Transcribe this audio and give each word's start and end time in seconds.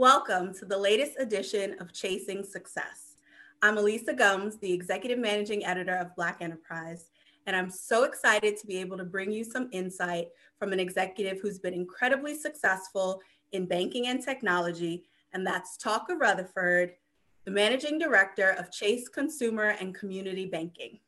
Welcome 0.00 0.54
to 0.54 0.64
the 0.64 0.78
latest 0.78 1.12
edition 1.18 1.76
of 1.78 1.92
Chasing 1.92 2.42
Success. 2.42 3.16
I'm 3.60 3.76
Alisa 3.76 4.16
Gumbs, 4.16 4.56
the 4.56 4.72
Executive 4.72 5.18
Managing 5.18 5.66
Editor 5.66 5.94
of 5.96 6.16
Black 6.16 6.38
Enterprise, 6.40 7.10
and 7.46 7.54
I'm 7.54 7.68
so 7.68 8.04
excited 8.04 8.56
to 8.56 8.66
be 8.66 8.78
able 8.78 8.96
to 8.96 9.04
bring 9.04 9.30
you 9.30 9.44
some 9.44 9.68
insight 9.72 10.28
from 10.58 10.72
an 10.72 10.80
executive 10.80 11.38
who's 11.42 11.58
been 11.58 11.74
incredibly 11.74 12.34
successful 12.34 13.20
in 13.52 13.66
banking 13.66 14.06
and 14.06 14.24
technology, 14.24 15.04
and 15.34 15.46
that's 15.46 15.76
Talka 15.76 16.18
Rutherford, 16.18 16.94
the 17.44 17.50
Managing 17.50 17.98
Director 17.98 18.52
of 18.52 18.72
Chase 18.72 19.06
Consumer 19.06 19.76
and 19.80 19.94
Community 19.94 20.46
Banking. 20.46 20.98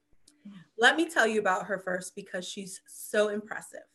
Let 0.77 0.97
me 0.97 1.09
tell 1.09 1.27
you 1.27 1.41
about 1.41 1.64
her 1.64 1.78
first 1.78 2.14
because 2.14 2.47
she's 2.47 2.83
so 2.86 3.28
impressive. 3.28 3.88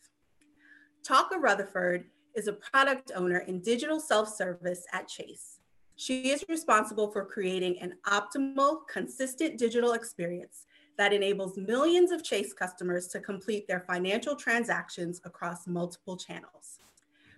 Talka 1.08 1.40
Rutherford 1.40 2.06
is 2.38 2.48
a 2.48 2.54
product 2.54 3.12
owner 3.16 3.40
in 3.40 3.60
digital 3.60 4.00
self 4.00 4.30
service 4.30 4.86
at 4.94 5.08
Chase. 5.08 5.60
She 5.96 6.30
is 6.30 6.46
responsible 6.48 7.12
for 7.12 7.26
creating 7.26 7.80
an 7.80 7.96
optimal, 8.06 8.88
consistent 8.88 9.58
digital 9.58 9.94
experience 9.94 10.68
that 11.00 11.12
enables 11.12 11.58
millions 11.58 12.12
of 12.12 12.24
Chase 12.24 12.54
customers 12.54 13.08
to 13.08 13.20
complete 13.20 13.68
their 13.68 13.80
financial 13.82 14.36
transactions 14.36 15.20
across 15.26 15.66
multiple 15.66 16.16
channels. 16.16 16.80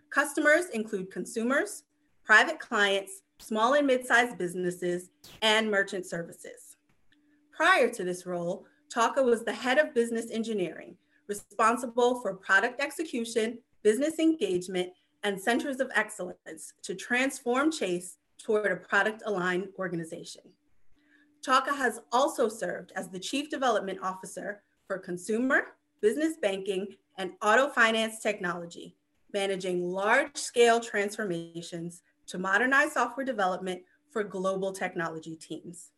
Customers 0.09 0.66
include 0.73 1.11
consumers, 1.11 1.84
private 2.25 2.59
clients, 2.59 3.22
small 3.39 3.75
and 3.75 3.88
mid 3.88 4.05
sized 4.05 4.38
businesses, 4.38 5.11
and 5.41 5.72
merchant 5.72 6.05
services. 6.05 6.75
Prior 7.52 7.89
to 7.89 8.03
this 8.03 8.25
role, 8.25 8.66
Talka 8.94 9.23
was 9.23 9.45
the 9.45 9.53
head 9.53 9.77
of 9.77 9.94
business 9.94 10.30
engineering, 10.30 10.97
responsible 11.27 12.20
for 12.20 12.33
product 12.33 12.81
execution, 12.81 13.59
business 13.83 14.19
engagement, 14.19 14.89
and 15.23 15.39
centers 15.39 15.80
of 15.80 15.91
excellence 15.95 16.73
to 16.81 16.95
transform 16.95 17.72
Chase 17.72 18.17
toward 18.38 18.71
a 18.71 18.75
product 18.77 19.23
aligned 19.25 19.67
organization. 19.77 20.44
Talka 21.45 21.75
has 21.75 21.99
also 22.11 22.47
served 22.47 22.91
as 22.95 23.09
the 23.09 23.19
Chief 23.19 23.49
Development 23.49 23.99
Officer 24.02 24.61
for 24.88 24.97
Consumer, 24.97 25.75
Business 26.02 26.36
Banking, 26.41 26.88
and 27.17 27.31
Auto 27.41 27.69
Finance 27.69 28.19
Technology, 28.19 28.95
managing 29.33 29.89
large 29.89 30.38
scale 30.38 30.80
transformations 30.80 32.02
to 32.27 32.38
modernize 32.38 32.93
software 32.93 33.25
development 33.25 33.81
for 34.11 34.23
global 34.23 34.71
technology 34.71 35.36
teams. 35.36 35.91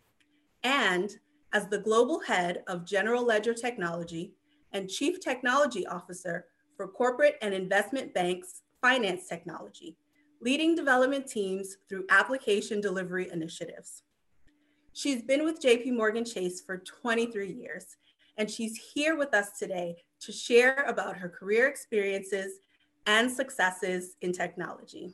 And 0.64 1.16
as 1.54 1.68
the 1.68 1.80
global 1.80 2.20
head 2.20 2.64
of 2.68 2.86
General 2.86 3.24
Ledger 3.24 3.54
Technology 3.54 4.34
and 4.74 4.90
Chief 4.90 5.20
Technology 5.20 5.86
Officer 5.88 6.46
for 6.76 6.88
corporate 6.88 7.38
and 7.42 7.54
investment 7.54 8.14
banks 8.14 8.62
finance 8.82 9.28
technology, 9.28 9.96
leading 10.42 10.76
development 10.76 11.28
teams 11.28 11.78
through 11.88 12.06
application 12.10 12.82
delivery 12.82 13.30
initiatives. 13.32 14.04
She's 14.94 15.22
been 15.22 15.46
with 15.46 15.62
JP 15.62 15.94
Morgan 15.94 16.26
Chase 16.26 16.62
for 16.62 16.78
23 16.78 17.52
years, 17.52 17.98
and 18.38 18.50
she's 18.50 18.92
here 18.94 19.16
with 19.16 19.34
us 19.34 19.58
today 19.58 19.96
to 20.22 20.32
share 20.32 20.84
about 20.88 21.18
her 21.18 21.30
career 21.30 21.68
experiences 21.68 22.60
and 23.06 23.32
successes 23.32 24.16
in 24.22 24.34
technology. 24.34 25.14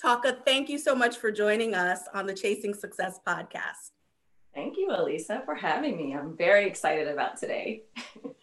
Taka, 0.00 0.38
thank 0.44 0.68
you 0.68 0.78
so 0.78 0.94
much 0.94 1.16
for 1.16 1.30
joining 1.30 1.74
us 1.74 2.00
on 2.14 2.26
the 2.26 2.34
Chasing 2.34 2.74
Success 2.74 3.20
podcast. 3.26 3.92
Thank 4.54 4.76
you, 4.76 4.88
Alisa, 4.88 5.44
for 5.44 5.54
having 5.54 5.96
me. 5.96 6.14
I'm 6.14 6.36
very 6.36 6.66
excited 6.66 7.08
about 7.08 7.36
today. 7.36 7.84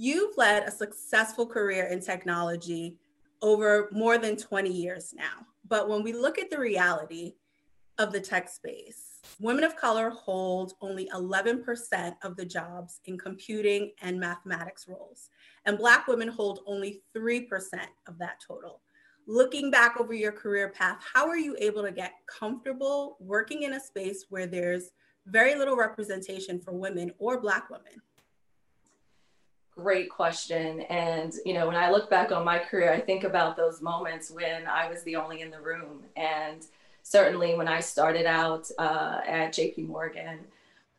You've 0.00 0.36
led 0.36 0.62
a 0.62 0.70
successful 0.70 1.44
career 1.44 1.86
in 1.86 1.98
technology 1.98 3.00
over 3.42 3.88
more 3.90 4.16
than 4.16 4.36
20 4.36 4.70
years 4.70 5.12
now. 5.12 5.44
But 5.66 5.88
when 5.88 6.04
we 6.04 6.12
look 6.12 6.38
at 6.38 6.50
the 6.50 6.60
reality 6.60 7.34
of 7.98 8.12
the 8.12 8.20
tech 8.20 8.48
space, 8.48 9.18
women 9.40 9.64
of 9.64 9.74
color 9.74 10.10
hold 10.10 10.74
only 10.80 11.10
11% 11.12 12.14
of 12.22 12.36
the 12.36 12.44
jobs 12.44 13.00
in 13.06 13.18
computing 13.18 13.90
and 14.00 14.20
mathematics 14.20 14.86
roles, 14.86 15.30
and 15.64 15.76
Black 15.76 16.06
women 16.06 16.28
hold 16.28 16.60
only 16.64 17.02
3% 17.16 17.48
of 18.06 18.18
that 18.18 18.40
total. 18.46 18.82
Looking 19.26 19.68
back 19.68 20.00
over 20.00 20.14
your 20.14 20.30
career 20.30 20.68
path, 20.68 21.02
how 21.12 21.26
are 21.26 21.36
you 21.36 21.56
able 21.58 21.82
to 21.82 21.90
get 21.90 22.12
comfortable 22.26 23.16
working 23.18 23.64
in 23.64 23.72
a 23.72 23.80
space 23.80 24.26
where 24.28 24.46
there's 24.46 24.92
very 25.26 25.56
little 25.56 25.76
representation 25.76 26.60
for 26.60 26.72
women 26.72 27.10
or 27.18 27.40
Black 27.40 27.68
women? 27.68 28.00
Great 29.80 30.10
question. 30.10 30.80
And, 30.80 31.32
you 31.46 31.54
know, 31.54 31.68
when 31.68 31.76
I 31.76 31.88
look 31.88 32.10
back 32.10 32.32
on 32.32 32.44
my 32.44 32.58
career, 32.58 32.92
I 32.92 32.98
think 32.98 33.22
about 33.22 33.56
those 33.56 33.80
moments 33.80 34.28
when 34.28 34.66
I 34.66 34.90
was 34.90 35.04
the 35.04 35.14
only 35.14 35.40
in 35.40 35.52
the 35.52 35.60
room. 35.60 36.02
And 36.16 36.64
certainly 37.04 37.54
when 37.54 37.68
I 37.68 37.78
started 37.78 38.26
out 38.26 38.68
uh, 38.76 39.20
at 39.24 39.52
JP 39.52 39.86
Morgan, 39.86 40.40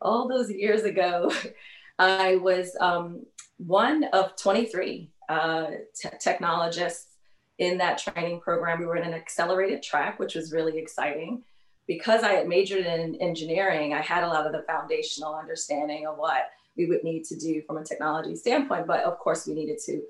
all 0.01 0.29
those 0.29 0.49
years 0.49 0.83
ago, 0.83 1.29
I 1.99 2.37
was 2.37 2.73
um, 2.79 3.25
one 3.57 4.05
of 4.13 4.37
23 4.37 5.11
uh, 5.27 5.67
te- 5.93 6.17
technologists 6.17 7.17
in 7.57 7.77
that 7.79 7.97
training 7.97 8.39
program. 8.39 8.79
We 8.79 8.85
were 8.85 8.95
in 8.95 9.03
an 9.05 9.13
accelerated 9.13 9.83
track, 9.83 10.19
which 10.19 10.35
was 10.35 10.53
really 10.53 10.77
exciting. 10.77 11.43
Because 11.85 12.23
I 12.23 12.31
had 12.31 12.47
majored 12.47 12.85
in 12.85 13.15
engineering, 13.15 13.93
I 13.93 14.01
had 14.01 14.23
a 14.23 14.27
lot 14.27 14.45
of 14.45 14.53
the 14.53 14.61
foundational 14.61 15.35
understanding 15.35 16.07
of 16.07 16.17
what 16.17 16.43
we 16.77 16.85
would 16.85 17.03
need 17.03 17.23
to 17.25 17.35
do 17.35 17.61
from 17.63 17.77
a 17.77 17.83
technology 17.83 18.35
standpoint. 18.35 18.87
But 18.87 19.03
of 19.03 19.19
course, 19.19 19.47
we 19.47 19.53
needed 19.53 19.79
to 19.85 20.01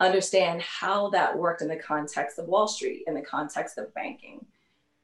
understand 0.00 0.62
how 0.62 1.10
that 1.10 1.36
worked 1.36 1.62
in 1.62 1.68
the 1.68 1.76
context 1.76 2.38
of 2.38 2.46
Wall 2.46 2.68
Street, 2.68 3.04
in 3.06 3.14
the 3.14 3.22
context 3.22 3.78
of 3.78 3.92
banking. 3.94 4.44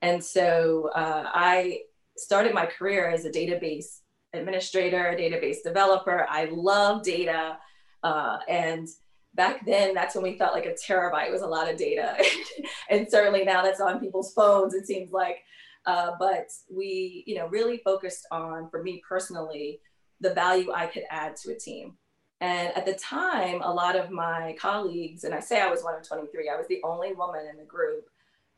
And 0.02 0.22
so 0.22 0.90
uh, 0.94 1.30
I 1.32 1.80
started 2.16 2.54
my 2.54 2.66
career 2.66 3.08
as 3.08 3.24
a 3.24 3.30
database 3.30 4.00
administrator, 4.34 5.08
a 5.08 5.16
database 5.16 5.62
developer. 5.64 6.26
I 6.28 6.46
love 6.46 7.02
data. 7.02 7.58
Uh, 8.02 8.38
and 8.48 8.88
back 9.34 9.64
then, 9.64 9.94
that's 9.94 10.14
when 10.14 10.24
we 10.24 10.38
felt 10.38 10.54
like 10.54 10.66
a 10.66 10.74
terabyte 10.74 11.30
was 11.30 11.42
a 11.42 11.46
lot 11.46 11.70
of 11.70 11.76
data. 11.76 12.16
and 12.90 13.08
certainly 13.08 13.44
now 13.44 13.62
that's 13.62 13.80
on 13.80 14.00
people's 14.00 14.32
phones, 14.32 14.74
it 14.74 14.86
seems 14.86 15.12
like. 15.12 15.38
Uh, 15.86 16.12
but 16.18 16.48
we, 16.70 17.24
you 17.26 17.34
know, 17.34 17.46
really 17.48 17.78
focused 17.78 18.26
on, 18.30 18.68
for 18.70 18.82
me 18.82 19.02
personally, 19.06 19.80
the 20.24 20.34
value 20.34 20.72
I 20.72 20.86
could 20.86 21.04
add 21.10 21.36
to 21.36 21.52
a 21.52 21.54
team. 21.54 21.96
And 22.40 22.76
at 22.76 22.84
the 22.84 22.94
time, 22.94 23.62
a 23.62 23.72
lot 23.72 23.94
of 23.94 24.10
my 24.10 24.56
colleagues, 24.58 25.22
and 25.24 25.34
I 25.34 25.40
say 25.40 25.60
I 25.60 25.70
was 25.70 25.84
one 25.84 25.94
of 25.94 26.06
23, 26.06 26.48
I 26.48 26.56
was 26.56 26.66
the 26.66 26.80
only 26.82 27.12
woman 27.12 27.46
in 27.48 27.56
the 27.56 27.64
group, 27.64 28.06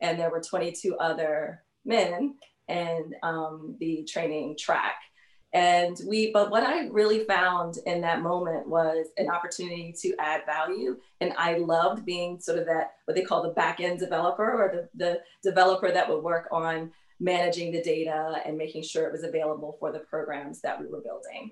and 0.01 0.19
there 0.19 0.31
were 0.31 0.41
22 0.41 0.95
other 0.97 1.63
men 1.85 2.35
in 2.67 3.13
um, 3.21 3.75
the 3.79 4.03
training 4.09 4.57
track. 4.57 4.95
And 5.53 5.97
we, 6.05 6.31
but 6.31 6.51
what 6.51 6.63
I 6.63 6.87
really 6.87 7.23
found 7.23 7.77
in 7.85 8.01
that 8.01 8.21
moment 8.21 8.67
was 8.67 9.07
an 9.17 9.29
opportunity 9.29 9.93
to 10.01 10.13
add 10.19 10.45
value. 10.45 10.97
And 11.21 11.33
I 11.37 11.57
loved 11.57 12.05
being 12.05 12.39
sort 12.39 12.59
of 12.59 12.65
that, 12.65 12.95
what 13.05 13.15
they 13.15 13.23
call 13.23 13.43
the 13.43 13.49
back 13.49 13.79
end 13.79 13.99
developer 13.99 14.43
or 14.43 14.89
the, 14.95 15.05
the 15.05 15.21
developer 15.49 15.91
that 15.91 16.09
would 16.09 16.23
work 16.23 16.47
on 16.51 16.91
managing 17.19 17.71
the 17.71 17.81
data 17.81 18.41
and 18.45 18.57
making 18.57 18.83
sure 18.83 19.07
it 19.07 19.11
was 19.11 19.23
available 19.23 19.77
for 19.79 19.91
the 19.91 19.99
programs 19.99 20.61
that 20.61 20.79
we 20.79 20.87
were 20.87 21.01
building. 21.01 21.51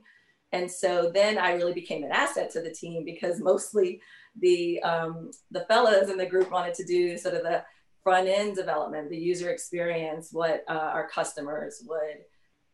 And 0.52 0.70
so 0.72 1.12
then 1.14 1.38
I 1.38 1.54
really 1.54 1.74
became 1.74 2.04
an 2.04 2.12
asset 2.12 2.52
to 2.52 2.62
the 2.62 2.72
team 2.72 3.04
because 3.04 3.40
mostly 3.40 4.02
the 4.40 4.82
um, 4.84 5.32
the 5.52 5.66
fellows 5.66 6.10
in 6.10 6.18
the 6.18 6.26
group 6.26 6.52
wanted 6.52 6.74
to 6.76 6.86
do 6.86 7.18
sort 7.18 7.36
of 7.36 7.44
the 7.44 7.64
front 8.04 8.28
end 8.28 8.56
development, 8.56 9.10
the 9.10 9.18
user 9.18 9.50
experience, 9.50 10.30
what 10.32 10.64
uh, 10.70 10.74
our 10.74 11.10
customers 11.10 11.84
would 11.88 12.24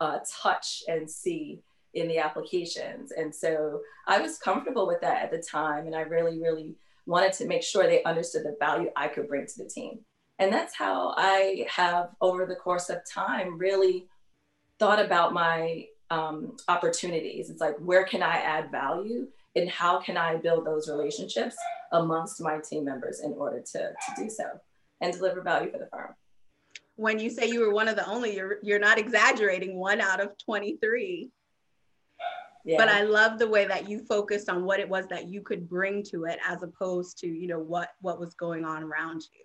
uh, 0.01 0.19
touch 0.41 0.83
and 0.87 1.09
see 1.09 1.61
in 1.93 2.07
the 2.07 2.17
applications. 2.17 3.11
And 3.11 3.33
so 3.33 3.81
I 4.07 4.19
was 4.19 4.37
comfortable 4.37 4.85
with 4.85 5.01
that 5.01 5.23
at 5.23 5.31
the 5.31 5.41
time, 5.41 5.87
and 5.87 5.95
I 5.95 6.01
really, 6.01 6.39
really 6.39 6.75
wanted 7.05 7.33
to 7.33 7.47
make 7.47 7.63
sure 7.63 7.83
they 7.83 8.03
understood 8.03 8.43
the 8.43 8.55
value 8.59 8.89
I 8.95 9.07
could 9.07 9.27
bring 9.27 9.45
to 9.45 9.63
the 9.63 9.69
team. 9.69 9.99
And 10.41 10.51
that's 10.51 10.75
how 10.75 11.13
I 11.17 11.67
have, 11.69 12.09
over 12.19 12.47
the 12.47 12.55
course 12.55 12.89
of 12.89 12.97
time, 13.07 13.59
really 13.59 14.07
thought 14.79 14.99
about 14.99 15.33
my 15.33 15.85
um, 16.09 16.57
opportunities. 16.67 17.51
It's 17.51 17.61
like, 17.61 17.77
where 17.77 18.05
can 18.05 18.23
I 18.23 18.37
add 18.37 18.71
value? 18.71 19.27
And 19.55 19.69
how 19.69 20.01
can 20.01 20.17
I 20.17 20.37
build 20.37 20.65
those 20.65 20.89
relationships 20.89 21.55
amongst 21.91 22.41
my 22.41 22.57
team 22.57 22.85
members 22.85 23.19
in 23.19 23.33
order 23.33 23.61
to, 23.73 23.79
to 23.79 24.15
do 24.17 24.31
so 24.31 24.45
and 24.99 25.13
deliver 25.13 25.41
value 25.41 25.69
for 25.71 25.77
the 25.77 25.87
firm? 25.93 26.15
When 26.95 27.19
you 27.19 27.29
say 27.29 27.47
you 27.47 27.59
were 27.59 27.71
one 27.71 27.87
of 27.87 27.95
the 27.95 28.09
only, 28.09 28.35
you're, 28.35 28.57
you're 28.63 28.79
not 28.79 28.97
exaggerating, 28.97 29.75
one 29.75 30.01
out 30.01 30.21
of 30.21 30.35
23. 30.43 31.29
Yeah. 32.65 32.77
But 32.77 32.89
I 32.89 33.03
love 33.03 33.37
the 33.37 33.47
way 33.47 33.65
that 33.65 33.87
you 33.87 33.99
focused 34.05 34.49
on 34.49 34.65
what 34.65 34.79
it 34.79 34.89
was 34.89 35.05
that 35.07 35.27
you 35.27 35.41
could 35.41 35.69
bring 35.69 36.01
to 36.05 36.25
it 36.25 36.39
as 36.47 36.63
opposed 36.63 37.19
to, 37.19 37.27
you 37.27 37.47
know, 37.47 37.59
what 37.59 37.89
what 38.01 38.19
was 38.19 38.35
going 38.35 38.65
on 38.65 38.83
around 38.83 39.23
you. 39.33 39.43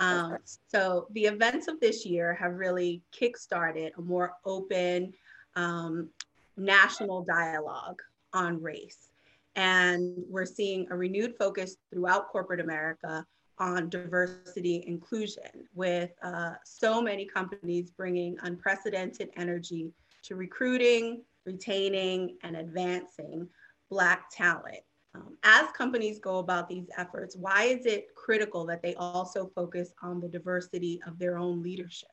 Um, 0.00 0.38
so 0.66 1.06
the 1.12 1.26
events 1.26 1.68
of 1.68 1.78
this 1.78 2.06
year 2.06 2.34
have 2.34 2.54
really 2.54 3.02
kickstarted 3.12 3.90
a 3.98 4.00
more 4.00 4.32
open 4.46 5.12
um, 5.56 6.08
national 6.56 7.22
dialogue 7.22 8.00
on 8.32 8.60
race. 8.62 9.10
And 9.56 10.14
we're 10.28 10.46
seeing 10.46 10.86
a 10.90 10.96
renewed 10.96 11.36
focus 11.36 11.76
throughout 11.92 12.28
corporate 12.28 12.60
America 12.60 13.26
on 13.58 13.90
diversity 13.90 14.82
inclusion 14.86 15.68
with 15.74 16.10
uh, 16.22 16.52
so 16.64 17.02
many 17.02 17.26
companies 17.26 17.90
bringing 17.90 18.38
unprecedented 18.42 19.28
energy 19.36 19.92
to 20.22 20.34
recruiting, 20.34 21.22
retaining, 21.44 22.38
and 22.42 22.56
advancing 22.56 23.46
Black 23.90 24.30
talent. 24.30 24.80
Um, 25.14 25.36
as 25.42 25.70
companies 25.72 26.18
go 26.18 26.38
about 26.38 26.68
these 26.68 26.86
efforts, 26.96 27.36
why 27.36 27.64
is 27.64 27.86
it 27.86 28.14
critical 28.14 28.64
that 28.66 28.82
they 28.82 28.94
also 28.94 29.50
focus 29.54 29.92
on 30.02 30.20
the 30.20 30.28
diversity 30.28 31.00
of 31.06 31.18
their 31.18 31.36
own 31.36 31.62
leadership? 31.62 32.08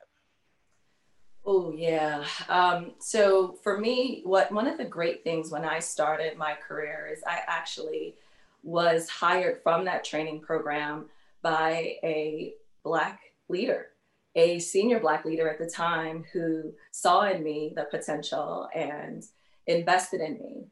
Oh 1.46 1.72
yeah. 1.72 2.26
Um, 2.50 2.92
so 3.00 3.58
for 3.64 3.78
me, 3.78 4.22
what 4.26 4.52
one 4.52 4.68
of 4.68 4.78
the 4.78 4.86
great 4.86 5.24
things 5.24 5.50
when 5.50 5.64
I 5.64 5.80
started 5.80 6.38
my 6.38 6.56
career 6.56 7.10
is 7.12 7.24
I 7.26 7.40
actually 7.48 8.16
was 8.64 9.08
hired 9.08 9.62
from 9.64 9.86
that 9.86 10.04
training 10.04 10.42
program 10.42 11.06
by 11.42 11.96
a 12.04 12.54
black 12.84 13.22
leader, 13.48 13.88
a 14.36 14.60
senior 14.60 15.00
black 15.00 15.24
leader 15.24 15.50
at 15.50 15.58
the 15.58 15.70
time 15.70 16.26
who 16.34 16.74
saw 16.92 17.22
in 17.30 17.42
me 17.44 17.72
the 17.74 17.86
potential 17.86 18.68
and 18.76 19.24
invested 19.68 20.20
in 20.20 20.34
me. 20.34 20.66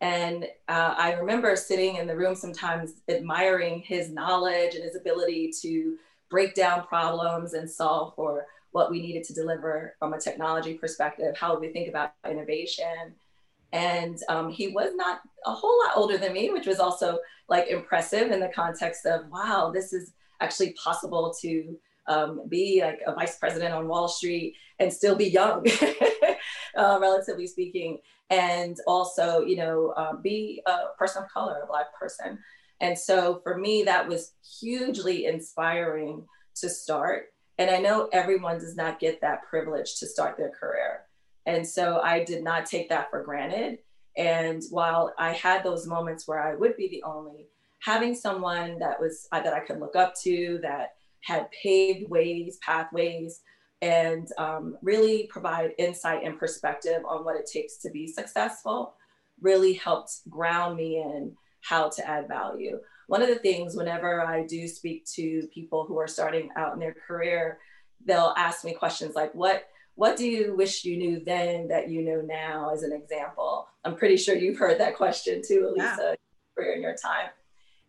And 0.00 0.44
uh, 0.68 0.94
I 0.96 1.12
remember 1.12 1.54
sitting 1.56 1.96
in 1.96 2.06
the 2.06 2.16
room 2.16 2.34
sometimes 2.34 2.94
admiring 3.08 3.80
his 3.80 4.10
knowledge 4.10 4.74
and 4.74 4.82
his 4.82 4.96
ability 4.96 5.52
to 5.60 5.96
break 6.30 6.54
down 6.54 6.86
problems 6.86 7.52
and 7.52 7.68
solve 7.68 8.14
for 8.14 8.46
what 8.72 8.90
we 8.90 9.02
needed 9.02 9.24
to 9.24 9.34
deliver 9.34 9.94
from 9.98 10.14
a 10.14 10.20
technology 10.20 10.74
perspective, 10.74 11.36
how 11.36 11.58
we 11.58 11.68
think 11.68 11.88
about 11.88 12.14
innovation. 12.28 13.14
And 13.72 14.18
um, 14.28 14.50
he 14.50 14.68
was 14.68 14.92
not 14.94 15.20
a 15.44 15.52
whole 15.52 15.78
lot 15.84 15.96
older 15.96 16.16
than 16.16 16.32
me, 16.32 16.50
which 16.50 16.66
was 16.66 16.80
also 16.80 17.18
like 17.48 17.68
impressive 17.68 18.30
in 18.30 18.40
the 18.40 18.50
context 18.54 19.06
of, 19.06 19.28
wow, 19.30 19.70
this 19.74 19.92
is 19.92 20.12
actually 20.40 20.72
possible 20.72 21.34
to 21.42 21.76
um, 22.08 22.42
be 22.48 22.80
like 22.82 23.00
a 23.06 23.14
vice 23.14 23.38
president 23.38 23.74
on 23.74 23.86
Wall 23.86 24.08
Street 24.08 24.54
and 24.78 24.92
still 24.92 25.14
be 25.14 25.28
young, 25.28 25.66
uh, 26.76 26.98
relatively 27.00 27.46
speaking, 27.46 27.98
and 28.30 28.76
also, 28.86 29.42
you 29.42 29.56
know, 29.56 29.92
uh, 29.96 30.16
be 30.16 30.62
a 30.66 30.96
person 30.96 31.24
of 31.24 31.30
color, 31.30 31.60
a 31.62 31.66
Black 31.66 31.86
person. 31.98 32.38
And 32.80 32.96
so 32.96 33.40
for 33.42 33.58
me, 33.58 33.82
that 33.82 34.08
was 34.08 34.32
hugely 34.60 35.26
inspiring 35.26 36.24
to 36.56 36.68
start. 36.68 37.32
And 37.58 37.70
I 37.70 37.78
know 37.78 38.08
everyone 38.12 38.58
does 38.58 38.76
not 38.76 39.00
get 39.00 39.20
that 39.20 39.42
privilege 39.42 39.98
to 39.98 40.06
start 40.06 40.36
their 40.36 40.50
career. 40.50 41.02
And 41.44 41.66
so 41.66 42.00
I 42.00 42.24
did 42.24 42.42
not 42.42 42.66
take 42.66 42.88
that 42.88 43.10
for 43.10 43.22
granted. 43.22 43.78
And 44.16 44.62
while 44.70 45.12
I 45.18 45.32
had 45.32 45.62
those 45.62 45.86
moments 45.86 46.26
where 46.26 46.40
I 46.40 46.54
would 46.54 46.76
be 46.76 46.88
the 46.88 47.02
only, 47.02 47.48
having 47.80 48.14
someone 48.14 48.78
that 48.78 49.00
was 49.00 49.26
uh, 49.32 49.40
that 49.40 49.54
I 49.54 49.60
could 49.60 49.80
look 49.80 49.96
up 49.96 50.14
to, 50.22 50.58
that 50.62 50.94
had 51.22 51.50
paved 51.50 52.08
ways, 52.08 52.58
pathways, 52.62 53.40
and 53.82 54.28
um, 54.38 54.76
really 54.82 55.26
provide 55.28 55.72
insight 55.78 56.22
and 56.24 56.38
perspective 56.38 57.02
on 57.08 57.24
what 57.24 57.36
it 57.36 57.46
takes 57.50 57.76
to 57.78 57.90
be 57.90 58.06
successful, 58.06 58.94
really 59.40 59.72
helped 59.72 60.28
ground 60.28 60.76
me 60.76 60.98
in 60.98 61.34
how 61.62 61.88
to 61.88 62.06
add 62.08 62.28
value 62.28 62.78
one 63.10 63.22
of 63.22 63.28
the 63.28 63.34
things 63.34 63.74
whenever 63.74 64.24
I 64.24 64.46
do 64.46 64.68
speak 64.68 65.04
to 65.16 65.48
people 65.52 65.84
who 65.84 65.98
are 65.98 66.06
starting 66.06 66.48
out 66.54 66.74
in 66.74 66.78
their 66.78 66.94
career, 66.94 67.58
they'll 68.06 68.32
ask 68.36 68.64
me 68.64 68.72
questions 68.72 69.16
like, 69.16 69.34
what, 69.34 69.64
what 69.96 70.16
do 70.16 70.28
you 70.28 70.54
wish 70.54 70.84
you 70.84 70.96
knew 70.96 71.20
then 71.26 71.66
that 71.66 71.88
you 71.88 72.02
know 72.02 72.20
now, 72.20 72.70
as 72.72 72.84
an 72.84 72.92
example? 72.92 73.66
I'm 73.84 73.96
pretty 73.96 74.16
sure 74.16 74.36
you've 74.36 74.58
heard 74.58 74.78
that 74.78 74.96
question 74.96 75.42
too, 75.44 75.74
Alisa, 75.76 76.14
yeah. 76.56 76.72
in 76.72 76.82
your 76.82 76.94
time. 76.94 77.30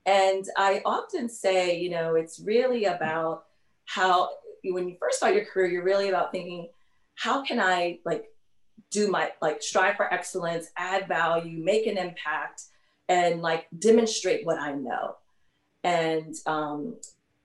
And 0.08 0.44
I 0.58 0.82
often 0.86 1.30
say, 1.30 1.80
you 1.80 1.92
know, 1.92 2.16
it's 2.16 2.40
really 2.40 2.86
about 2.86 3.44
how, 3.86 4.32
when 4.64 4.88
you 4.88 4.96
first 5.00 5.18
start 5.18 5.36
your 5.36 5.46
career, 5.46 5.68
you're 5.68 5.84
really 5.84 6.10
about 6.10 6.32
thinking, 6.32 6.70
how 7.16 7.44
can 7.44 7.60
I 7.60 8.00
like 8.06 8.26
do 8.90 9.10
my, 9.10 9.32
like 9.42 9.62
strive 9.62 9.96
for 9.96 10.14
excellence, 10.14 10.68
add 10.78 11.08
value, 11.08 11.64
make 11.64 11.88
an 11.88 11.98
impact, 11.98 12.64
and 13.10 13.42
like 13.42 13.68
demonstrate 13.80 14.46
what 14.46 14.60
I 14.60 14.74
know. 14.74 15.16
And 15.84 16.36
um, 16.46 16.96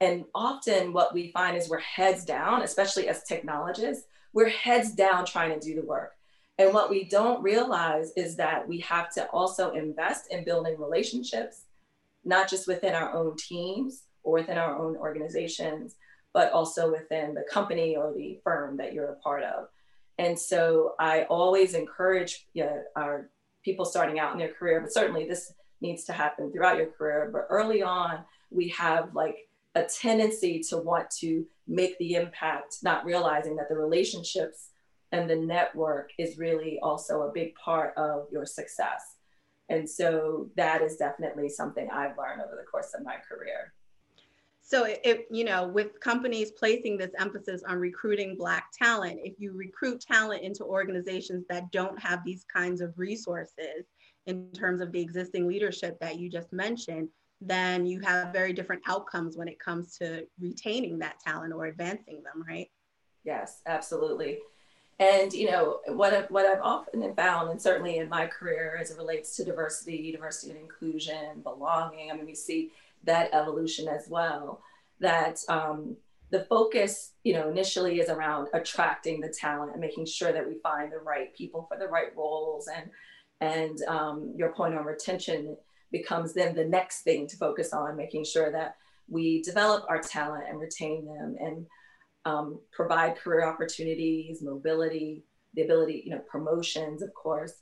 and 0.00 0.24
often 0.34 0.92
what 0.92 1.14
we 1.14 1.30
find 1.30 1.56
is 1.56 1.70
we're 1.70 1.78
heads 1.78 2.24
down, 2.24 2.62
especially 2.62 3.08
as 3.08 3.22
technologists, 3.22 4.04
we're 4.34 4.50
heads 4.50 4.92
down 4.92 5.24
trying 5.24 5.58
to 5.58 5.66
do 5.66 5.74
the 5.74 5.86
work. 5.86 6.12
And 6.58 6.72
what 6.72 6.90
we 6.90 7.04
don't 7.04 7.42
realize 7.42 8.12
is 8.16 8.36
that 8.36 8.66
we 8.66 8.78
have 8.80 9.12
to 9.14 9.26
also 9.28 9.72
invest 9.72 10.30
in 10.30 10.44
building 10.44 10.78
relationships, 10.78 11.62
not 12.24 12.48
just 12.48 12.66
within 12.66 12.94
our 12.94 13.12
own 13.14 13.36
teams 13.36 14.02
or 14.22 14.34
within 14.34 14.58
our 14.58 14.76
own 14.76 14.96
organizations, 14.96 15.94
but 16.36 16.52
also 16.52 16.92
within 16.92 17.32
the 17.32 17.46
company 17.50 17.96
or 17.96 18.12
the 18.12 18.38
firm 18.44 18.76
that 18.76 18.92
you're 18.92 19.12
a 19.12 19.16
part 19.20 19.42
of. 19.42 19.68
And 20.18 20.38
so 20.38 20.92
I 21.00 21.22
always 21.30 21.72
encourage 21.72 22.46
you 22.52 22.64
know, 22.64 22.82
our 22.94 23.30
people 23.64 23.86
starting 23.86 24.18
out 24.18 24.34
in 24.34 24.38
their 24.38 24.52
career, 24.52 24.82
but 24.82 24.92
certainly 24.92 25.26
this 25.26 25.54
needs 25.80 26.04
to 26.04 26.12
happen 26.12 26.52
throughout 26.52 26.76
your 26.76 26.88
career. 26.88 27.30
But 27.32 27.46
early 27.48 27.82
on, 27.82 28.18
we 28.50 28.68
have 28.68 29.14
like 29.14 29.48
a 29.76 29.84
tendency 29.84 30.60
to 30.68 30.76
want 30.76 31.08
to 31.20 31.46
make 31.66 31.96
the 31.96 32.16
impact, 32.16 32.80
not 32.82 33.06
realizing 33.06 33.56
that 33.56 33.70
the 33.70 33.76
relationships 33.76 34.72
and 35.12 35.30
the 35.30 35.36
network 35.36 36.10
is 36.18 36.36
really 36.36 36.78
also 36.82 37.22
a 37.22 37.32
big 37.32 37.54
part 37.54 37.96
of 37.96 38.26
your 38.30 38.44
success. 38.44 39.14
And 39.70 39.88
so 39.88 40.50
that 40.58 40.82
is 40.82 40.96
definitely 40.96 41.48
something 41.48 41.88
I've 41.90 42.18
learned 42.18 42.42
over 42.42 42.56
the 42.56 42.70
course 42.70 42.92
of 42.92 43.06
my 43.06 43.16
career. 43.26 43.72
So 44.68 44.84
if 44.84 45.20
you 45.30 45.44
know, 45.44 45.68
with 45.68 46.00
companies 46.00 46.50
placing 46.50 46.98
this 46.98 47.12
emphasis 47.20 47.62
on 47.68 47.78
recruiting 47.78 48.34
Black 48.36 48.72
talent, 48.76 49.20
if 49.22 49.34
you 49.38 49.52
recruit 49.52 50.00
talent 50.00 50.42
into 50.42 50.64
organizations 50.64 51.44
that 51.48 51.70
don't 51.70 51.96
have 52.00 52.24
these 52.24 52.44
kinds 52.52 52.80
of 52.80 52.92
resources 52.98 53.86
in 54.26 54.50
terms 54.50 54.80
of 54.80 54.90
the 54.90 55.00
existing 55.00 55.46
leadership 55.46 55.96
that 56.00 56.18
you 56.18 56.28
just 56.28 56.52
mentioned, 56.52 57.08
then 57.40 57.86
you 57.86 58.00
have 58.00 58.32
very 58.32 58.52
different 58.52 58.82
outcomes 58.88 59.36
when 59.36 59.46
it 59.46 59.60
comes 59.60 59.96
to 59.98 60.26
retaining 60.40 60.98
that 60.98 61.20
talent 61.20 61.52
or 61.52 61.66
advancing 61.66 62.20
them, 62.24 62.44
right? 62.44 62.68
Yes, 63.22 63.60
absolutely. 63.66 64.40
And 64.98 65.32
you 65.32 65.48
know 65.48 65.78
what 65.86 66.12
I've, 66.12 66.28
what 66.28 66.44
I've 66.44 66.62
often 66.62 67.14
found, 67.14 67.50
and 67.50 67.62
certainly 67.62 67.98
in 67.98 68.08
my 68.08 68.26
career, 68.26 68.78
as 68.80 68.90
it 68.90 68.96
relates 68.96 69.36
to 69.36 69.44
diversity, 69.44 70.10
diversity 70.10 70.54
and 70.54 70.60
inclusion, 70.60 71.42
belonging. 71.44 72.10
I 72.10 72.16
mean, 72.16 72.26
we 72.26 72.34
see 72.34 72.72
that 73.06 73.32
evolution 73.32 73.88
as 73.88 74.06
well. 74.08 74.60
That 75.00 75.38
um, 75.48 75.96
the 76.30 76.44
focus, 76.44 77.12
you 77.22 77.34
know, 77.34 77.48
initially 77.48 78.00
is 78.00 78.08
around 78.08 78.48
attracting 78.52 79.20
the 79.20 79.28
talent 79.28 79.72
and 79.72 79.80
making 79.80 80.06
sure 80.06 80.32
that 80.32 80.46
we 80.46 80.56
find 80.62 80.90
the 80.90 80.98
right 80.98 81.34
people 81.34 81.66
for 81.68 81.78
the 81.78 81.88
right 81.88 82.14
roles. 82.16 82.68
And 82.68 82.90
and 83.40 83.82
um, 83.88 84.34
your 84.36 84.52
point 84.52 84.74
on 84.74 84.84
retention 84.84 85.56
becomes 85.92 86.32
then 86.32 86.54
the 86.54 86.64
next 86.64 87.02
thing 87.02 87.26
to 87.28 87.36
focus 87.36 87.72
on, 87.72 87.96
making 87.96 88.24
sure 88.24 88.50
that 88.50 88.76
we 89.08 89.42
develop 89.42 89.84
our 89.88 90.00
talent 90.00 90.44
and 90.48 90.58
retain 90.58 91.04
them 91.04 91.36
and 91.38 91.66
um, 92.24 92.58
provide 92.72 93.16
career 93.16 93.44
opportunities, 93.46 94.42
mobility, 94.42 95.22
the 95.54 95.62
ability, 95.62 96.02
you 96.04 96.10
know, 96.10 96.22
promotions, 96.30 97.02
of 97.02 97.14
course. 97.14 97.52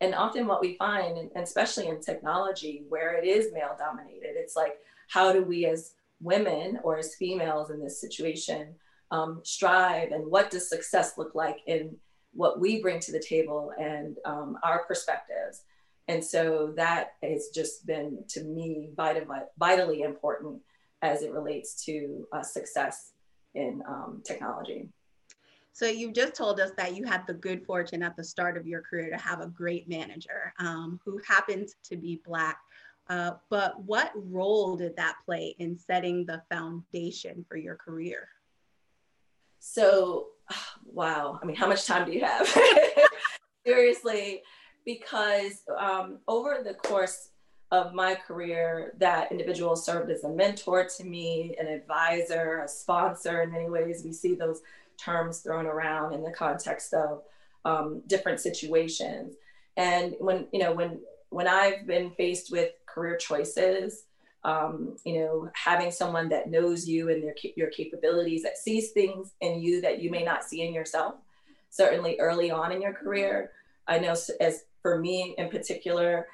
And 0.00 0.14
often 0.14 0.46
what 0.46 0.60
we 0.60 0.76
find, 0.76 1.18
and 1.18 1.30
especially 1.42 1.88
in 1.88 2.00
technology 2.00 2.84
where 2.88 3.16
it 3.16 3.26
is 3.26 3.52
male 3.52 3.76
dominated, 3.78 4.34
it's 4.36 4.54
like, 4.54 4.76
how 5.12 5.32
do 5.32 5.44
we 5.44 5.66
as 5.66 5.92
women 6.20 6.78
or 6.84 6.96
as 6.96 7.14
females 7.16 7.70
in 7.70 7.82
this 7.82 8.00
situation 8.00 8.74
um, 9.10 9.40
strive 9.44 10.10
and 10.10 10.30
what 10.30 10.50
does 10.50 10.68
success 10.68 11.18
look 11.18 11.34
like 11.34 11.58
in 11.66 11.94
what 12.32 12.60
we 12.60 12.80
bring 12.80 12.98
to 13.00 13.12
the 13.12 13.20
table 13.20 13.72
and 13.78 14.16
um, 14.24 14.56
our 14.62 14.84
perspectives. 14.84 15.64
And 16.08 16.24
so 16.24 16.72
that 16.76 17.14
has 17.22 17.48
just 17.54 17.86
been 17.86 18.24
to 18.28 18.42
me 18.44 18.90
vitally 18.96 20.02
important 20.02 20.62
as 21.02 21.22
it 21.22 21.32
relates 21.32 21.84
to 21.84 22.26
uh, 22.32 22.42
success 22.42 23.12
in 23.54 23.82
um, 23.86 24.22
technology. 24.24 24.88
So 25.74 25.86
you've 25.86 26.12
just 26.14 26.34
told 26.34 26.60
us 26.60 26.70
that 26.76 26.94
you 26.94 27.04
had 27.04 27.26
the 27.26 27.34
good 27.34 27.64
fortune 27.64 28.02
at 28.02 28.16
the 28.16 28.24
start 28.24 28.56
of 28.56 28.66
your 28.66 28.82
career 28.82 29.10
to 29.10 29.16
have 29.16 29.40
a 29.40 29.46
great 29.46 29.88
manager 29.88 30.52
um, 30.58 31.00
who 31.04 31.20
happened 31.26 31.68
to 31.84 31.96
be 31.96 32.20
Black. 32.26 32.58
Uh, 33.08 33.32
but 33.50 33.82
what 33.82 34.12
role 34.14 34.76
did 34.76 34.96
that 34.96 35.16
play 35.24 35.54
in 35.58 35.78
setting 35.78 36.24
the 36.24 36.42
foundation 36.50 37.44
for 37.48 37.56
your 37.56 37.76
career? 37.76 38.28
So, 39.58 40.28
wow. 40.84 41.38
I 41.42 41.46
mean, 41.46 41.56
how 41.56 41.68
much 41.68 41.86
time 41.86 42.06
do 42.06 42.12
you 42.12 42.24
have? 42.24 42.48
Seriously, 43.66 44.42
because 44.84 45.62
um, 45.78 46.18
over 46.26 46.62
the 46.64 46.74
course 46.74 47.28
of 47.70 47.94
my 47.94 48.14
career, 48.14 48.92
that 48.98 49.30
individual 49.32 49.76
served 49.76 50.10
as 50.10 50.24
a 50.24 50.28
mentor 50.28 50.86
to 50.96 51.04
me, 51.04 51.54
an 51.58 51.66
advisor, 51.66 52.62
a 52.64 52.68
sponsor. 52.68 53.42
In 53.42 53.52
many 53.52 53.70
ways, 53.70 54.02
we 54.04 54.12
see 54.12 54.34
those 54.34 54.60
terms 54.98 55.40
thrown 55.40 55.66
around 55.66 56.12
in 56.12 56.22
the 56.22 56.32
context 56.32 56.92
of 56.92 57.22
um, 57.64 58.02
different 58.06 58.40
situations. 58.40 59.34
And 59.76 60.14
when 60.18 60.48
you 60.52 60.58
know 60.60 60.72
when 60.72 61.00
when 61.30 61.48
I've 61.48 61.86
been 61.86 62.10
faced 62.10 62.52
with 62.52 62.72
career 62.92 63.16
choices, 63.16 64.04
um, 64.44 64.96
you 65.04 65.20
know, 65.20 65.50
having 65.54 65.90
someone 65.90 66.28
that 66.30 66.50
knows 66.50 66.88
you 66.88 67.10
and 67.10 67.22
their, 67.22 67.34
your 67.56 67.70
capabilities, 67.70 68.42
that 68.42 68.58
sees 68.58 68.90
things 68.90 69.32
in 69.40 69.60
you 69.60 69.80
that 69.80 70.00
you 70.00 70.10
may 70.10 70.24
not 70.24 70.44
see 70.44 70.62
in 70.62 70.74
yourself. 70.74 71.14
Certainly 71.70 72.18
early 72.18 72.50
on 72.50 72.72
in 72.72 72.82
your 72.82 72.92
career, 72.92 73.52
I 73.86 73.98
know 73.98 74.14
as 74.40 74.64
for 74.82 74.98
me 74.98 75.34
in 75.38 75.48
particular, 75.48 76.26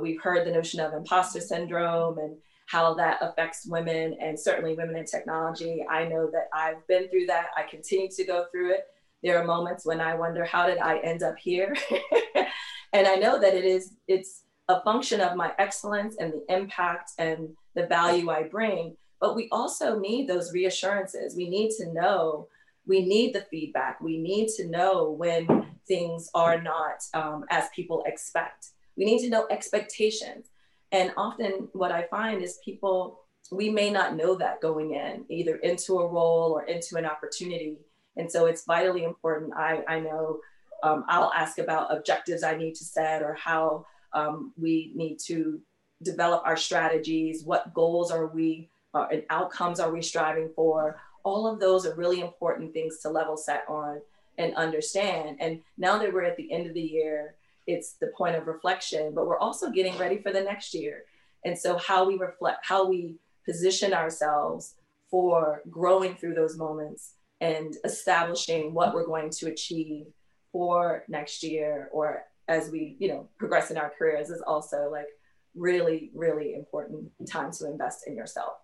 we've 0.00 0.20
heard 0.20 0.46
the 0.46 0.52
notion 0.52 0.80
of 0.80 0.92
imposter 0.92 1.40
syndrome 1.40 2.18
and 2.18 2.36
how 2.66 2.94
that 2.94 3.18
affects 3.20 3.66
women 3.66 4.16
and 4.20 4.38
certainly 4.38 4.74
women 4.74 4.96
in 4.96 5.04
technology. 5.04 5.84
I 5.88 6.04
know 6.06 6.30
that 6.32 6.48
I've 6.52 6.86
been 6.86 7.08
through 7.08 7.26
that. 7.26 7.48
I 7.56 7.62
continue 7.62 8.08
to 8.10 8.24
go 8.24 8.46
through 8.50 8.72
it. 8.72 8.86
There 9.22 9.38
are 9.38 9.44
moments 9.44 9.84
when 9.84 10.00
I 10.00 10.14
wonder, 10.14 10.44
how 10.44 10.66
did 10.66 10.78
I 10.78 10.98
end 10.98 11.22
up 11.22 11.38
here? 11.38 11.76
and 12.92 13.06
I 13.06 13.16
know 13.16 13.38
that 13.40 13.54
it 13.54 13.64
is, 13.64 13.94
it's 14.08 14.42
a 14.68 14.80
function 14.82 15.20
of 15.20 15.36
my 15.36 15.52
excellence 15.58 16.16
and 16.18 16.32
the 16.32 16.54
impact 16.54 17.12
and 17.18 17.50
the 17.74 17.86
value 17.86 18.30
I 18.30 18.44
bring. 18.44 18.96
But 19.20 19.36
we 19.36 19.48
also 19.52 19.98
need 19.98 20.28
those 20.28 20.52
reassurances. 20.52 21.36
We 21.36 21.48
need 21.48 21.70
to 21.78 21.92
know, 21.92 22.48
we 22.86 23.04
need 23.04 23.34
the 23.34 23.46
feedback. 23.50 24.00
We 24.00 24.18
need 24.18 24.48
to 24.56 24.68
know 24.68 25.10
when 25.10 25.66
things 25.86 26.28
are 26.34 26.60
not 26.60 27.04
um, 27.14 27.44
as 27.50 27.68
people 27.74 28.02
expect. 28.06 28.68
We 28.96 29.04
need 29.04 29.20
to 29.20 29.30
know 29.30 29.46
expectations. 29.50 30.46
And 30.90 31.12
often, 31.16 31.68
what 31.72 31.92
I 31.92 32.06
find 32.10 32.42
is 32.42 32.58
people, 32.64 33.20
we 33.50 33.70
may 33.70 33.90
not 33.90 34.16
know 34.16 34.34
that 34.36 34.60
going 34.60 34.94
in, 34.94 35.24
either 35.30 35.56
into 35.56 35.98
a 35.98 36.06
role 36.06 36.52
or 36.52 36.64
into 36.64 36.96
an 36.96 37.06
opportunity. 37.06 37.78
And 38.16 38.30
so 38.30 38.46
it's 38.46 38.64
vitally 38.64 39.04
important. 39.04 39.54
I, 39.56 39.82
I 39.88 40.00
know 40.00 40.40
um, 40.82 41.04
I'll 41.08 41.32
ask 41.34 41.58
about 41.58 41.96
objectives 41.96 42.42
I 42.42 42.56
need 42.56 42.74
to 42.74 42.84
set 42.84 43.22
or 43.22 43.34
how 43.34 43.86
um, 44.14 44.52
we 44.58 44.92
need 44.94 45.18
to 45.26 45.60
develop 46.02 46.42
our 46.44 46.56
strategies. 46.56 47.44
What 47.44 47.72
goals 47.74 48.10
are 48.10 48.26
we 48.26 48.70
uh, 48.94 49.06
and 49.10 49.24
outcomes 49.30 49.80
are 49.80 49.92
we 49.92 50.02
striving 50.02 50.50
for? 50.54 51.00
All 51.24 51.46
of 51.46 51.60
those 51.60 51.86
are 51.86 51.94
really 51.94 52.20
important 52.20 52.72
things 52.72 52.98
to 52.98 53.10
level 53.10 53.36
set 53.36 53.64
on 53.68 54.00
and 54.38 54.54
understand. 54.56 55.36
And 55.40 55.60
now 55.78 55.98
that 55.98 56.12
we're 56.12 56.24
at 56.24 56.36
the 56.36 56.50
end 56.52 56.66
of 56.66 56.74
the 56.74 56.80
year, 56.80 57.36
it's 57.66 57.92
the 57.94 58.08
point 58.08 58.36
of 58.36 58.46
reflection, 58.46 59.12
but 59.14 59.26
we're 59.26 59.38
also 59.38 59.70
getting 59.70 59.96
ready 59.98 60.18
for 60.18 60.32
the 60.32 60.40
next 60.40 60.74
year. 60.74 61.04
And 61.44 61.56
so, 61.56 61.76
how 61.78 62.04
we 62.04 62.16
reflect, 62.16 62.58
how 62.62 62.86
we 62.88 63.16
position 63.44 63.92
ourselves 63.92 64.74
for 65.10 65.62
growing 65.70 66.16
through 66.16 66.34
those 66.34 66.56
moments 66.56 67.14
and 67.40 67.76
establishing 67.84 68.72
what 68.72 68.94
we're 68.94 69.06
going 69.06 69.30
to 69.30 69.48
achieve 69.48 70.06
for 70.52 71.04
next 71.08 71.42
year 71.42 71.88
or 71.92 72.24
as 72.52 72.70
we 72.70 72.96
you 72.98 73.08
know 73.08 73.28
progress 73.38 73.70
in 73.70 73.76
our 73.76 73.92
careers 73.98 74.30
is 74.30 74.42
also 74.46 74.88
like 74.90 75.08
really 75.54 76.10
really 76.14 76.54
important 76.54 77.10
time 77.28 77.50
to 77.52 77.66
invest 77.66 78.06
in 78.06 78.16
yourself. 78.16 78.54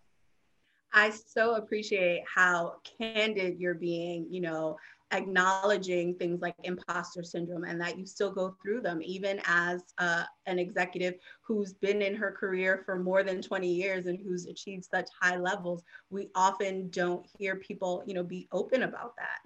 I 0.93 1.11
so 1.11 1.57
appreciate 1.57 2.23
how 2.33 2.77
candid 2.99 3.59
you're 3.59 3.75
being 3.75 4.27
you 4.31 4.41
know 4.41 4.77
acknowledging 5.11 6.15
things 6.15 6.41
like 6.43 6.55
imposter 6.65 7.23
syndrome 7.23 7.65
and 7.65 7.81
that 7.81 7.99
you 7.99 8.05
still 8.05 8.31
go 8.31 8.55
through 8.61 8.83
them 8.83 9.01
even 9.03 9.41
as 9.47 9.83
uh, 9.97 10.25
an 10.45 10.59
executive 10.59 11.15
who's 11.41 11.73
been 11.73 12.03
in 12.03 12.15
her 12.15 12.31
career 12.31 12.83
for 12.85 12.99
more 12.99 13.23
than 13.23 13.41
20 13.41 13.73
years 13.73 14.07
and 14.07 14.19
who's 14.23 14.47
achieved 14.47 14.85
such 14.85 15.09
high 15.19 15.37
levels. 15.37 15.83
We 16.11 16.29
often 16.35 16.91
don't 16.91 17.27
hear 17.39 17.57
people 17.57 18.03
you 18.07 18.15
know 18.15 18.23
be 18.23 18.49
open 18.53 18.83
about 18.83 19.17
that. 19.17 19.39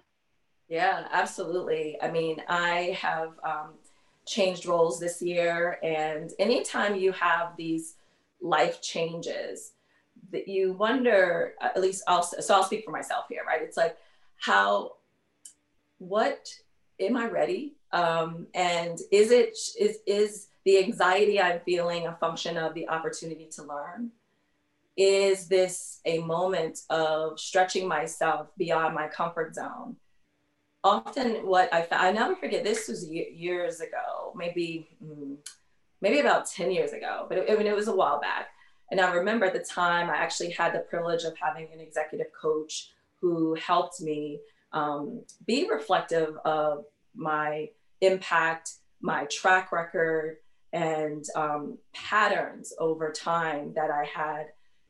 Yeah 0.67 1.07
absolutely. 1.11 1.97
I 2.01 2.11
mean 2.11 2.37
i 2.49 2.97
have 2.99 3.29
um, 3.43 3.75
changed 4.25 4.65
roles 4.65 4.99
this 4.99 5.21
year. 5.21 5.79
And 5.83 6.31
anytime 6.39 6.95
you 6.95 7.11
have 7.13 7.55
these 7.57 7.95
life 8.41 8.81
changes, 8.81 9.73
that 10.31 10.47
you 10.47 10.73
wonder, 10.73 11.53
at 11.61 11.79
least 11.79 12.03
I'll, 12.07 12.23
so 12.23 12.55
I'll 12.55 12.63
speak 12.63 12.85
for 12.85 12.91
myself 12.91 13.25
here, 13.29 13.43
right? 13.45 13.61
It's 13.61 13.77
like, 13.77 13.97
how, 14.37 14.93
what, 15.99 16.53
am 16.99 17.15
I 17.17 17.27
ready? 17.27 17.75
Um, 17.91 18.47
and 18.53 18.99
is 19.11 19.31
it, 19.31 19.57
is, 19.79 19.99
is 20.07 20.47
the 20.65 20.79
anxiety 20.83 21.39
I'm 21.39 21.59
feeling 21.65 22.07
a 22.07 22.15
function 22.15 22.57
of 22.57 22.73
the 22.73 22.89
opportunity 22.89 23.47
to 23.55 23.63
learn? 23.63 24.11
Is 24.95 25.47
this 25.47 26.01
a 26.05 26.19
moment 26.19 26.81
of 26.89 27.39
stretching 27.39 27.87
myself 27.87 28.47
beyond 28.57 28.95
my 28.95 29.07
comfort 29.07 29.55
zone? 29.55 29.95
Often 30.83 31.45
what 31.45 31.73
I 31.73 31.81
found, 31.81 32.05
I 32.05 32.11
never 32.11 32.35
forget, 32.35 32.63
this 32.63 32.87
was 32.87 33.07
years 33.09 33.79
ago, 33.79 34.33
maybe, 34.35 34.89
mm, 35.03 35.37
maybe 36.01 36.19
about 36.19 36.45
10 36.49 36.71
years 36.71 36.91
ago, 36.91 37.25
but 37.29 37.37
it, 37.37 37.49
I 37.49 37.55
mean, 37.55 37.67
it 37.67 37.75
was 37.75 37.87
a 37.87 37.95
while 37.95 38.19
back. 38.19 38.49
And 38.91 38.99
I 38.99 39.13
remember 39.13 39.45
at 39.45 39.53
the 39.53 39.59
time, 39.59 40.09
I 40.09 40.17
actually 40.17 40.51
had 40.51 40.73
the 40.73 40.79
privilege 40.79 41.23
of 41.23 41.33
having 41.37 41.69
an 41.73 41.79
executive 41.79 42.27
coach 42.39 42.91
who 43.21 43.55
helped 43.55 44.01
me 44.01 44.39
um, 44.73 45.23
be 45.47 45.69
reflective 45.69 46.35
of 46.43 46.85
my 47.15 47.69
impact, 48.01 48.71
my 49.01 49.25
track 49.25 49.71
record, 49.71 50.37
and 50.73 51.23
um, 51.35 51.77
patterns 51.93 52.73
over 52.79 53.11
time 53.11 53.73
that 53.75 53.89
I 53.89 54.05
had 54.05 54.47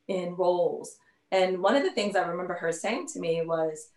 in 0.08 0.34
roles. 0.34 0.96
And 1.30 1.62
one 1.62 1.76
of 1.76 1.82
the 1.82 1.92
things 1.92 2.16
I 2.16 2.26
remember 2.26 2.54
her 2.54 2.72
saying 2.72 3.08
to 3.12 3.20
me 3.20 3.42
was, 3.44 3.88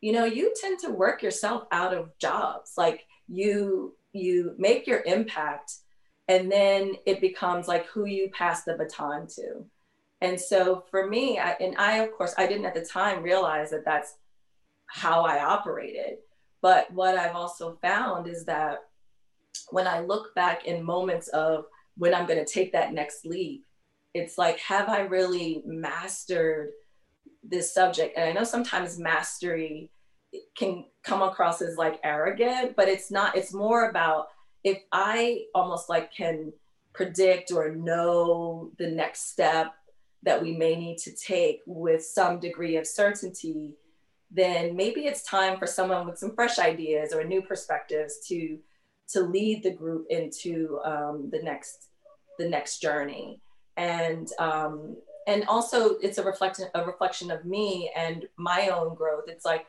you 0.00 0.12
know 0.12 0.24
you 0.24 0.54
tend 0.60 0.78
to 0.80 0.90
work 0.90 1.22
yourself 1.22 1.64
out 1.72 1.94
of 1.94 2.16
jobs. 2.18 2.72
Like 2.76 3.06
you 3.28 3.94
you 4.12 4.54
make 4.58 4.86
your 4.86 5.02
impact 5.04 5.72
and 6.28 6.50
then 6.50 6.94
it 7.06 7.20
becomes 7.20 7.68
like 7.68 7.86
who 7.86 8.06
you 8.06 8.30
pass 8.30 8.64
the 8.64 8.74
baton 8.74 9.26
to. 9.26 9.64
And 10.20 10.40
so 10.40 10.84
for 10.90 11.06
me 11.06 11.38
I, 11.38 11.50
and 11.60 11.76
i 11.78 11.98
of 11.98 12.12
course 12.12 12.34
i 12.38 12.46
didn't 12.46 12.66
at 12.66 12.74
the 12.74 12.84
time 12.84 13.22
realize 13.22 13.70
that 13.70 13.84
that's 13.84 14.14
how 14.86 15.22
i 15.22 15.44
operated. 15.44 16.18
But 16.60 16.90
what 16.92 17.16
i've 17.16 17.36
also 17.36 17.78
found 17.82 18.26
is 18.26 18.44
that 18.44 18.78
when 19.70 19.86
i 19.86 20.00
look 20.00 20.34
back 20.34 20.66
in 20.66 20.82
moments 20.82 21.28
of 21.28 21.66
when 21.96 22.14
i'm 22.14 22.26
going 22.26 22.44
to 22.44 22.52
take 22.52 22.72
that 22.72 22.92
next 22.92 23.24
leap 23.24 23.64
it's 24.14 24.38
like 24.38 24.58
have 24.60 24.88
i 24.88 25.00
really 25.00 25.62
mastered 25.66 26.70
this 27.42 27.72
subject 27.72 28.16
and 28.16 28.28
i 28.28 28.32
know 28.32 28.44
sometimes 28.44 28.98
mastery 28.98 29.90
can 30.56 30.84
come 31.02 31.22
across 31.22 31.62
as 31.62 31.76
like 31.76 32.00
arrogant 32.04 32.76
but 32.76 32.88
it's 32.88 33.10
not 33.10 33.36
it's 33.36 33.54
more 33.54 33.88
about 33.88 34.28
if 34.64 34.78
i 34.92 35.40
almost 35.54 35.88
like 35.88 36.12
can 36.12 36.52
predict 36.92 37.52
or 37.52 37.74
know 37.74 38.70
the 38.78 38.90
next 38.90 39.30
step 39.30 39.72
that 40.24 40.42
we 40.42 40.56
may 40.56 40.74
need 40.74 40.98
to 40.98 41.14
take 41.14 41.60
with 41.66 42.04
some 42.04 42.40
degree 42.40 42.76
of 42.76 42.86
certainty 42.86 43.76
then 44.30 44.76
maybe 44.76 45.06
it's 45.06 45.22
time 45.22 45.58
for 45.58 45.66
someone 45.66 46.06
with 46.06 46.18
some 46.18 46.34
fresh 46.34 46.58
ideas 46.58 47.14
or 47.14 47.24
new 47.24 47.40
perspectives 47.40 48.18
to 48.26 48.58
to 49.08 49.22
lead 49.22 49.62
the 49.62 49.70
group 49.70 50.06
into 50.10 50.78
um, 50.84 51.30
the 51.32 51.42
next 51.42 51.88
the 52.38 52.48
next 52.48 52.80
journey. 52.80 53.40
And 53.76 54.28
um, 54.38 54.96
and 55.28 55.44
also 55.46 55.98
it's 55.98 56.16
a 56.16 56.24
reflection 56.24 56.68
a 56.74 56.84
reflection 56.84 57.30
of 57.30 57.44
me 57.44 57.92
and 57.94 58.26
my 58.36 58.68
own 58.68 58.96
growth. 58.96 59.24
It's 59.28 59.44
like 59.44 59.66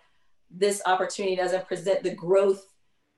this 0.49 0.81
opportunity 0.87 1.35
doesn't 1.35 1.67
present 1.67 2.01
the 2.01 2.15
growth 2.15 2.65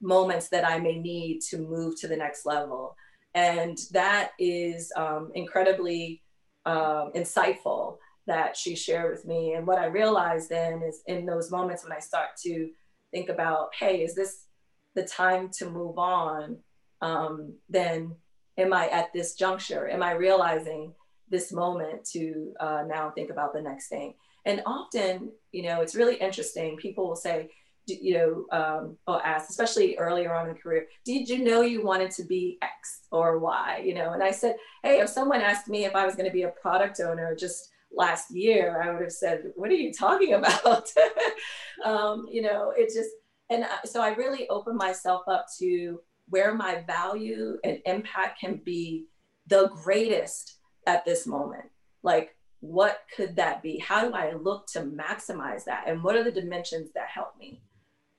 moments 0.01 0.49
that 0.49 0.67
i 0.67 0.79
may 0.79 0.97
need 0.97 1.39
to 1.39 1.59
move 1.59 1.97
to 2.01 2.07
the 2.07 2.17
next 2.17 2.45
level. 2.45 2.95
And 3.35 3.77
that 3.91 4.31
is 4.39 4.91
um, 4.97 5.31
incredibly 5.35 6.23
um, 6.65 7.11
insightful 7.15 7.97
that 8.27 8.57
she 8.57 8.75
shared 8.75 9.11
with 9.11 9.25
me. 9.25 9.53
And 9.53 9.65
what 9.67 9.77
i 9.77 9.85
realized 9.85 10.49
then 10.49 10.81
is 10.81 11.03
in 11.05 11.25
those 11.27 11.51
moments 11.51 11.83
when 11.83 11.93
i 11.93 11.99
start 11.99 12.29
to 12.43 12.69
think 13.11 13.29
about 13.29 13.69
hey 13.79 14.01
is 14.01 14.15
this 14.15 14.47
the 14.95 15.03
time 15.03 15.49
to 15.59 15.69
move 15.69 15.97
on? 15.99 16.57
Um, 17.01 17.53
then 17.69 18.15
am 18.57 18.73
i 18.73 18.89
at 18.89 19.13
this 19.13 19.35
juncture? 19.35 19.87
Am 19.87 20.01
i 20.01 20.13
realizing 20.13 20.93
this 21.31 21.51
moment 21.51 22.05
to 22.11 22.53
uh, 22.59 22.83
now 22.87 23.09
think 23.09 23.31
about 23.31 23.53
the 23.53 23.61
next 23.61 23.87
thing. 23.87 24.13
And 24.45 24.61
often, 24.65 25.31
you 25.51 25.63
know, 25.63 25.81
it's 25.81 25.95
really 25.95 26.15
interesting. 26.15 26.77
People 26.77 27.07
will 27.07 27.15
say, 27.15 27.49
you 27.87 28.13
know, 28.13 28.45
um, 28.51 28.97
or 29.07 29.25
ask, 29.25 29.49
especially 29.49 29.97
earlier 29.97 30.33
on 30.33 30.47
in 30.47 30.53
the 30.53 30.59
career, 30.59 30.87
did 31.05 31.27
you 31.27 31.43
know 31.43 31.61
you 31.61 31.83
wanted 31.83 32.11
to 32.11 32.23
be 32.23 32.57
X 32.61 33.01
or 33.11 33.39
Y? 33.39 33.81
You 33.83 33.95
know, 33.95 34.13
and 34.13 34.21
I 34.21 34.31
said, 34.31 34.55
hey, 34.83 34.99
if 34.99 35.09
someone 35.09 35.41
asked 35.41 35.67
me 35.67 35.85
if 35.85 35.95
I 35.95 36.05
was 36.05 36.15
going 36.15 36.27
to 36.27 36.33
be 36.33 36.43
a 36.43 36.49
product 36.49 36.99
owner 36.99 37.35
just 37.35 37.69
last 37.91 38.31
year, 38.31 38.81
I 38.83 38.91
would 38.91 39.01
have 39.01 39.11
said, 39.11 39.51
what 39.55 39.69
are 39.69 39.75
you 39.75 39.91
talking 39.91 40.33
about? 40.33 40.87
um, 41.85 42.27
you 42.31 42.41
know, 42.41 42.73
it 42.75 42.91
just, 42.93 43.09
and 43.49 43.65
so 43.85 44.01
I 44.01 44.13
really 44.13 44.47
opened 44.49 44.77
myself 44.77 45.23
up 45.27 45.45
to 45.59 45.99
where 46.29 46.53
my 46.55 46.83
value 46.87 47.57
and 47.63 47.79
impact 47.85 48.39
can 48.39 48.61
be 48.63 49.07
the 49.47 49.69
greatest 49.83 50.60
at 50.87 51.05
this 51.05 51.27
moment? 51.27 51.65
Like, 52.03 52.35
what 52.59 53.01
could 53.15 53.35
that 53.35 53.63
be? 53.63 53.79
How 53.79 54.07
do 54.07 54.13
I 54.13 54.33
look 54.33 54.67
to 54.73 54.81
maximize 54.81 55.63
that? 55.65 55.85
And 55.87 56.03
what 56.03 56.15
are 56.15 56.23
the 56.23 56.31
dimensions 56.31 56.91
that 56.93 57.07
help 57.07 57.37
me? 57.39 57.61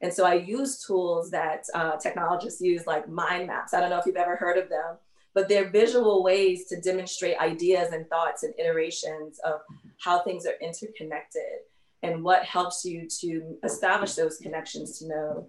And 0.00 0.12
so 0.12 0.24
I 0.26 0.34
use 0.34 0.84
tools 0.84 1.30
that 1.30 1.64
uh, 1.74 1.96
technologists 1.96 2.60
use, 2.60 2.86
like 2.86 3.08
mind 3.08 3.46
maps. 3.46 3.72
I 3.72 3.80
don't 3.80 3.90
know 3.90 3.98
if 3.98 4.06
you've 4.06 4.16
ever 4.16 4.34
heard 4.34 4.58
of 4.58 4.68
them, 4.68 4.96
but 5.32 5.48
they're 5.48 5.70
visual 5.70 6.24
ways 6.24 6.66
to 6.66 6.80
demonstrate 6.80 7.38
ideas 7.38 7.92
and 7.92 8.08
thoughts 8.08 8.42
and 8.42 8.52
iterations 8.58 9.38
of 9.44 9.60
how 10.00 10.18
things 10.20 10.44
are 10.44 10.56
interconnected 10.60 11.60
and 12.02 12.24
what 12.24 12.44
helps 12.44 12.84
you 12.84 13.06
to 13.20 13.56
establish 13.62 14.14
those 14.14 14.38
connections 14.38 14.98
to 14.98 15.08
know 15.08 15.46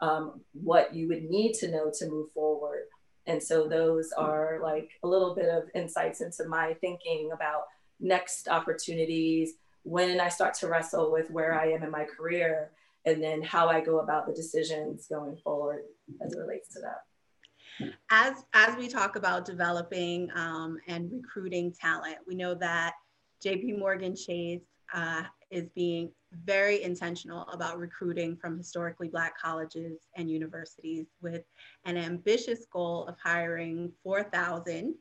um, 0.00 0.40
what 0.52 0.94
you 0.94 1.08
would 1.08 1.24
need 1.24 1.54
to 1.54 1.70
know 1.70 1.90
to 1.98 2.06
move 2.08 2.30
forward. 2.32 2.84
And 3.26 3.42
so 3.42 3.66
those 3.66 4.12
are 4.12 4.58
like 4.62 4.90
a 5.02 5.08
little 5.08 5.34
bit 5.34 5.48
of 5.48 5.64
insights 5.74 6.20
into 6.20 6.46
my 6.46 6.74
thinking 6.80 7.30
about 7.32 7.64
next 8.00 8.48
opportunities 8.48 9.54
when 9.82 10.20
I 10.20 10.28
start 10.28 10.54
to 10.54 10.68
wrestle 10.68 11.12
with 11.12 11.30
where 11.30 11.58
I 11.58 11.68
am 11.68 11.82
in 11.82 11.90
my 11.90 12.04
career 12.04 12.70
and 13.06 13.22
then 13.22 13.42
how 13.42 13.68
I 13.68 13.80
go 13.80 14.00
about 14.00 14.26
the 14.26 14.32
decisions 14.32 15.06
going 15.08 15.36
forward 15.36 15.82
as 16.24 16.32
it 16.32 16.38
relates 16.38 16.72
to 16.74 16.80
that. 16.80 17.90
As 18.10 18.44
as 18.52 18.76
we 18.76 18.88
talk 18.88 19.16
about 19.16 19.44
developing 19.44 20.30
um, 20.36 20.78
and 20.86 21.10
recruiting 21.12 21.72
talent, 21.72 22.16
we 22.26 22.34
know 22.34 22.54
that 22.54 22.94
J.P. 23.42 23.72
Morgan 23.72 24.14
Chase 24.14 24.62
uh, 24.94 25.24
is 25.50 25.68
being 25.74 26.10
very 26.44 26.82
intentional 26.82 27.42
about 27.48 27.78
recruiting 27.78 28.36
from 28.36 28.56
historically 28.56 29.08
Black 29.08 29.38
colleges 29.38 30.08
and 30.16 30.30
universities 30.30 31.06
with 31.22 31.44
an 31.84 31.96
ambitious 31.96 32.66
goal 32.72 33.06
of 33.06 33.16
hiring 33.22 33.92
4,000 34.02 34.94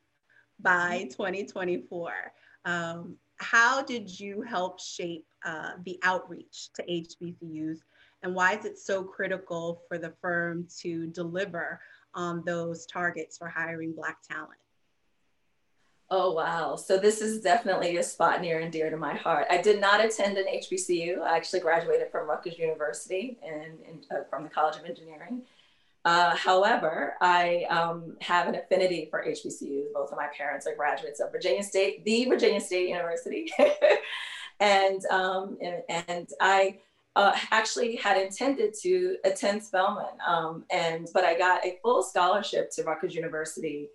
by 0.59 1.07
2024. 1.11 2.11
Um, 2.65 3.17
how 3.37 3.81
did 3.81 4.19
you 4.19 4.41
help 4.41 4.79
shape 4.79 5.25
uh, 5.43 5.71
the 5.83 5.99
outreach 6.03 6.69
to 6.75 6.83
HBCUs 6.83 7.79
and 8.23 8.33
why 8.33 8.55
is 8.55 8.65
it 8.65 8.79
so 8.79 9.03
critical 9.03 9.81
for 9.87 9.97
the 9.97 10.13
firm 10.21 10.65
to 10.79 11.07
deliver 11.07 11.81
on 12.15 12.41
those 12.45 12.85
targets 12.85 13.37
for 13.37 13.49
hiring 13.49 13.93
Black 13.93 14.17
talent? 14.23 14.62
Oh, 16.15 16.31
wow. 16.31 16.75
So 16.75 16.99
this 16.99 17.21
is 17.21 17.41
definitely 17.41 17.97
a 17.97 18.03
spot 18.03 18.39
near 18.39 18.59
and 18.59 18.71
dear 18.71 18.91
to 18.91 18.97
my 18.97 19.15
heart. 19.15 19.47
I 19.49 19.57
did 19.59 19.81
not 19.81 19.99
attend 19.99 20.37
an 20.37 20.45
HBCU. 20.45 21.19
I 21.23 21.35
actually 21.35 21.61
graduated 21.61 22.11
from 22.11 22.29
Rutgers 22.29 22.59
University 22.59 23.39
and, 23.43 24.05
uh, 24.11 24.17
from 24.29 24.43
the 24.43 24.49
College 24.49 24.75
of 24.75 24.85
Engineering. 24.85 25.41
Uh, 26.05 26.35
however, 26.35 27.15
I 27.19 27.63
um, 27.63 28.15
have 28.21 28.47
an 28.47 28.53
affinity 28.53 29.07
for 29.09 29.25
HBCUs. 29.25 29.91
Both 29.91 30.11
of 30.11 30.17
my 30.17 30.27
parents 30.37 30.67
are 30.67 30.75
graduates 30.75 31.19
of 31.19 31.31
Virginia 31.31 31.63
State, 31.63 32.05
the 32.05 32.25
Virginia 32.25 32.61
State 32.61 32.89
University. 32.89 33.51
and, 34.59 35.03
um, 35.07 35.57
and, 35.63 35.81
and, 36.07 36.29
I 36.39 36.77
uh, 37.15 37.35
actually 37.49 37.95
had 37.95 38.21
intended 38.21 38.75
to 38.83 39.17
attend 39.25 39.63
Spelman, 39.63 40.19
um, 40.27 40.63
and, 40.69 41.07
but 41.11 41.23
I 41.23 41.35
got 41.35 41.65
a 41.65 41.79
full 41.81 42.03
scholarship 42.03 42.69
to 42.75 42.83
Rutgers 42.83 43.15
University 43.15 43.89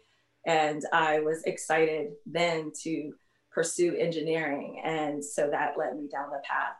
and 0.48 0.82
I 0.94 1.20
was 1.20 1.42
excited 1.44 2.12
then 2.24 2.72
to 2.82 3.12
pursue 3.52 3.94
engineering. 3.96 4.80
And 4.82 5.22
so 5.22 5.50
that 5.50 5.76
led 5.76 5.94
me 5.94 6.08
down 6.10 6.30
the 6.30 6.40
path. 6.42 6.72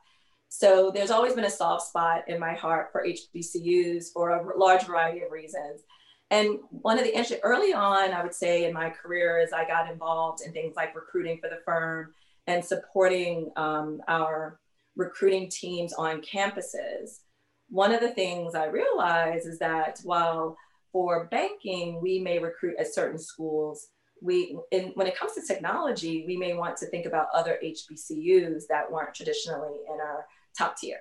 So 0.49 0.91
there's 0.91 1.11
always 1.11 1.35
been 1.35 1.45
a 1.45 1.51
soft 1.51 1.87
spot 1.87 2.25
in 2.29 2.41
my 2.41 2.55
heart 2.55 2.89
for 2.91 3.07
HBCUs 3.07 4.07
for 4.15 4.31
a 4.31 4.59
large 4.59 4.85
variety 4.85 5.21
of 5.21 5.31
reasons. 5.31 5.83
And 6.31 6.61
one 6.71 6.99
of 6.99 7.05
the 7.05 7.41
early 7.43 7.75
on, 7.75 8.13
I 8.13 8.23
would 8.23 8.35
say 8.35 8.65
in 8.65 8.73
my 8.73 8.89
career, 8.89 9.39
as 9.39 9.53
I 9.53 9.67
got 9.67 9.91
involved 9.91 10.41
in 10.43 10.53
things 10.53 10.75
like 10.75 10.97
recruiting 10.97 11.39
for 11.39 11.51
the 11.51 11.61
firm 11.67 12.15
and 12.47 12.65
supporting 12.65 13.51
um, 13.57 14.01
our 14.09 14.61
recruiting 14.97 15.51
teams 15.51 15.93
on 15.93 16.23
campuses. 16.23 17.21
One 17.69 17.93
of 17.93 18.01
the 18.01 18.13
things 18.13 18.55
I 18.55 18.67
realized 18.67 19.47
is 19.47 19.59
that 19.59 20.01
while 20.05 20.57
for 20.93 21.27
banking, 21.31 22.01
we 22.01 22.19
may 22.19 22.39
recruit 22.39 22.77
at 22.79 22.93
certain 22.93 23.19
schools. 23.19 23.89
We, 24.21 24.59
in, 24.73 24.93
when 24.95 25.07
it 25.07 25.17
comes 25.17 25.35
to 25.35 25.43
technology, 25.47 26.25
we 26.27 26.37
may 26.37 26.55
want 26.55 26.77
to 26.79 26.87
think 26.87 27.07
about 27.07 27.29
other 27.35 27.59
HBCUs 27.65 28.65
that 28.69 28.91
weren't 28.91 29.15
traditionally 29.15 29.77
in 29.87 30.01
our 30.01 30.25
top 30.57 30.77
tier. 30.77 30.99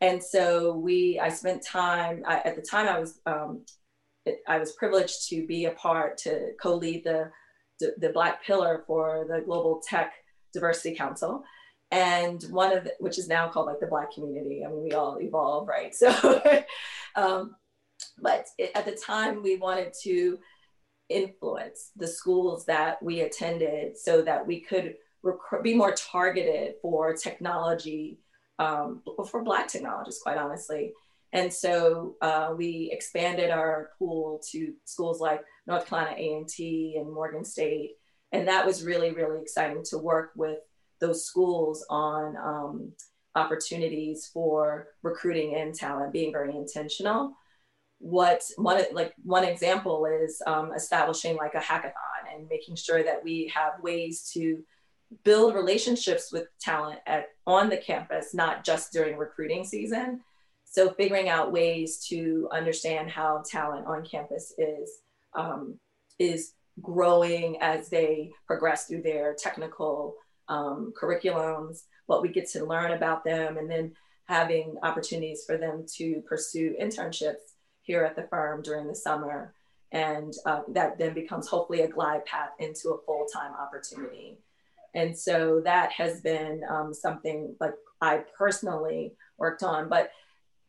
And 0.00 0.22
so 0.22 0.76
we, 0.76 1.18
I 1.20 1.30
spent 1.30 1.64
time, 1.64 2.22
I, 2.26 2.40
at 2.44 2.56
the 2.56 2.62
time 2.62 2.88
I 2.88 2.98
was, 2.98 3.20
um, 3.26 3.64
I 4.48 4.58
was 4.58 4.72
privileged 4.72 5.28
to 5.28 5.46
be 5.46 5.66
a 5.66 5.72
part 5.72 6.18
to 6.18 6.52
co-lead 6.60 7.04
the, 7.04 7.30
the, 7.80 8.10
Black 8.10 8.44
Pillar 8.44 8.84
for 8.86 9.26
the 9.28 9.42
Global 9.44 9.82
Tech 9.86 10.12
Diversity 10.52 10.94
Council 10.94 11.44
and 11.94 12.42
one 12.50 12.76
of 12.76 12.84
the, 12.84 12.92
which 12.98 13.18
is 13.18 13.28
now 13.28 13.48
called 13.48 13.66
like 13.66 13.78
the 13.80 13.86
black 13.86 14.12
community 14.12 14.64
i 14.64 14.68
mean 14.68 14.82
we 14.82 14.92
all 14.92 15.18
evolve 15.20 15.68
right 15.68 15.94
so 15.94 16.10
um, 17.16 17.54
but 18.18 18.46
it, 18.58 18.70
at 18.74 18.84
the 18.84 18.96
time, 18.96 19.42
we 19.42 19.56
wanted 19.56 19.92
to 20.02 20.38
influence 21.08 21.90
the 21.96 22.06
schools 22.06 22.64
that 22.66 23.02
we 23.02 23.20
attended 23.20 23.96
so 23.96 24.22
that 24.22 24.46
we 24.46 24.60
could 24.60 24.94
rec- 25.22 25.62
be 25.62 25.74
more 25.74 25.92
targeted 25.92 26.74
for 26.80 27.14
technology, 27.14 28.20
um, 28.58 29.02
for 29.30 29.42
Black 29.42 29.68
technologists, 29.68 30.22
quite 30.22 30.38
honestly. 30.38 30.92
And 31.32 31.52
so 31.52 32.14
uh, 32.22 32.54
we 32.56 32.90
expanded 32.92 33.50
our 33.50 33.90
pool 33.98 34.40
to 34.52 34.72
schools 34.84 35.20
like 35.20 35.42
North 35.66 35.86
Carolina 35.86 36.16
A&T 36.16 36.96
and 36.96 37.12
Morgan 37.12 37.44
State. 37.44 37.96
And 38.30 38.46
that 38.46 38.64
was 38.64 38.84
really, 38.84 39.10
really 39.10 39.42
exciting 39.42 39.82
to 39.90 39.98
work 39.98 40.30
with 40.36 40.58
those 41.00 41.26
schools 41.26 41.84
on 41.90 42.36
um, 42.36 42.92
opportunities 43.34 44.30
for 44.32 44.88
recruiting 45.02 45.56
and 45.56 45.74
talent, 45.74 46.12
being 46.12 46.32
very 46.32 46.56
intentional 46.56 47.34
what 47.98 48.42
one 48.56 48.82
like 48.92 49.14
one 49.22 49.44
example 49.44 50.06
is 50.06 50.42
um, 50.46 50.72
establishing 50.74 51.36
like 51.36 51.54
a 51.54 51.58
hackathon 51.58 52.34
and 52.34 52.48
making 52.48 52.76
sure 52.76 53.02
that 53.02 53.22
we 53.24 53.50
have 53.54 53.82
ways 53.82 54.30
to 54.34 54.62
build 55.22 55.54
relationships 55.54 56.32
with 56.32 56.48
talent 56.60 56.98
at 57.06 57.26
on 57.46 57.68
the 57.68 57.76
campus 57.76 58.34
not 58.34 58.64
just 58.64 58.92
during 58.92 59.16
recruiting 59.16 59.64
season. 59.64 60.20
So 60.64 60.90
figuring 60.90 61.28
out 61.28 61.52
ways 61.52 62.04
to 62.08 62.48
understand 62.50 63.08
how 63.10 63.42
talent 63.48 63.86
on 63.86 64.04
campus 64.04 64.52
is 64.58 64.90
um, 65.34 65.78
is 66.18 66.52
growing 66.82 67.58
as 67.60 67.88
they 67.88 68.32
progress 68.46 68.86
through 68.86 69.02
their 69.02 69.34
technical 69.34 70.16
um, 70.48 70.92
curriculums 71.00 71.82
what 72.06 72.22
we 72.22 72.28
get 72.28 72.48
to 72.50 72.64
learn 72.64 72.92
about 72.92 73.24
them 73.24 73.56
and 73.56 73.70
then 73.70 73.92
having 74.26 74.76
opportunities 74.82 75.44
for 75.46 75.56
them 75.56 75.84
to 75.96 76.22
pursue 76.28 76.74
internships 76.80 77.53
here 77.84 78.04
at 78.04 78.16
the 78.16 78.26
firm 78.28 78.62
during 78.62 78.88
the 78.88 78.94
summer. 78.94 79.54
And 79.92 80.34
uh, 80.44 80.62
that 80.68 80.98
then 80.98 81.14
becomes 81.14 81.46
hopefully 81.46 81.82
a 81.82 81.88
glide 81.88 82.24
path 82.24 82.50
into 82.58 82.90
a 82.90 83.02
full 83.06 83.26
time 83.32 83.52
opportunity. 83.52 84.38
And 84.94 85.16
so 85.16 85.60
that 85.64 85.92
has 85.92 86.20
been 86.20 86.62
um, 86.68 86.92
something 86.92 87.54
like 87.60 87.74
I 88.00 88.24
personally 88.36 89.12
worked 89.38 89.62
on. 89.62 89.88
But 89.88 90.10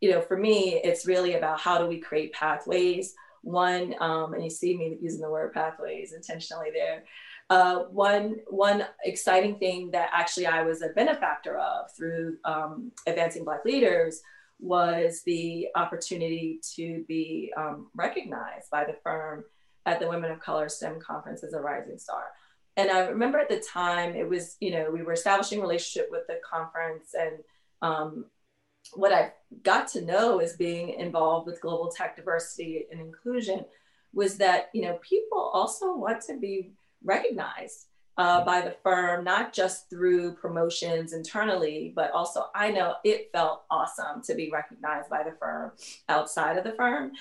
you 0.01 0.11
know, 0.11 0.21
for 0.21 0.37
me, 0.37 0.81
it's 0.83 1.07
really 1.07 1.35
about 1.35 1.59
how 1.59 1.79
do 1.79 1.87
we 1.87 1.99
create 1.99 2.33
pathways. 2.33 3.15
One, 3.41 3.95
um, 3.99 4.33
and 4.33 4.43
you 4.43 4.49
see 4.49 4.75
me 4.77 4.97
using 5.01 5.21
the 5.21 5.29
word 5.29 5.53
pathways 5.53 6.13
intentionally 6.13 6.69
there. 6.73 7.03
Uh, 7.49 7.83
one 7.91 8.37
one 8.47 8.85
exciting 9.03 9.57
thing 9.59 9.91
that 9.91 10.09
actually 10.11 10.47
I 10.47 10.63
was 10.63 10.81
a 10.81 10.89
benefactor 10.89 11.57
of 11.57 11.91
through 11.95 12.37
um, 12.43 12.91
advancing 13.07 13.43
Black 13.43 13.63
leaders 13.63 14.21
was 14.59 15.21
the 15.25 15.67
opportunity 15.75 16.59
to 16.75 17.03
be 17.07 17.51
um, 17.57 17.87
recognized 17.95 18.69
by 18.71 18.85
the 18.85 18.97
firm 19.03 19.43
at 19.85 19.99
the 19.99 20.07
Women 20.07 20.31
of 20.31 20.39
Color 20.39 20.69
STEM 20.69 20.99
conference 20.99 21.43
as 21.43 21.53
a 21.53 21.59
rising 21.59 21.97
star. 21.97 22.23
And 22.77 22.89
I 22.89 23.07
remember 23.07 23.39
at 23.39 23.49
the 23.49 23.59
time 23.59 24.15
it 24.15 24.27
was, 24.27 24.57
you 24.59 24.71
know, 24.71 24.89
we 24.91 25.03
were 25.03 25.13
establishing 25.13 25.61
relationship 25.61 26.09
with 26.11 26.27
the 26.27 26.39
conference 26.49 27.13
and 27.13 27.37
um, 27.81 28.25
what 28.93 29.13
I 29.13 29.33
got 29.63 29.87
to 29.89 30.01
know 30.01 30.39
as 30.39 30.57
being 30.57 30.89
involved 30.91 31.47
with 31.47 31.61
global 31.61 31.89
tech 31.89 32.15
diversity 32.15 32.85
and 32.91 32.99
inclusion 32.99 33.65
was 34.13 34.37
that, 34.37 34.69
you 34.73 34.81
know, 34.81 34.99
people 35.01 35.39
also 35.53 35.95
want 35.95 36.21
to 36.23 36.37
be 36.39 36.71
recognized 37.03 37.87
uh, 38.17 38.45
by 38.45 38.61
the 38.61 38.75
firm, 38.81 39.23
not 39.23 39.51
just 39.51 39.89
through 39.89 40.33
promotions 40.35 41.11
internally, 41.13 41.91
but 41.95 42.11
also 42.11 42.45
I 42.55 42.71
know 42.71 42.95
it 43.03 43.29
felt 43.33 43.63
awesome 43.69 44.21
to 44.23 44.35
be 44.35 44.49
recognized 44.51 45.09
by 45.09 45.23
the 45.23 45.35
firm 45.37 45.71
outside 46.07 46.57
of 46.57 46.63
the 46.63 46.71
firm. 46.73 47.11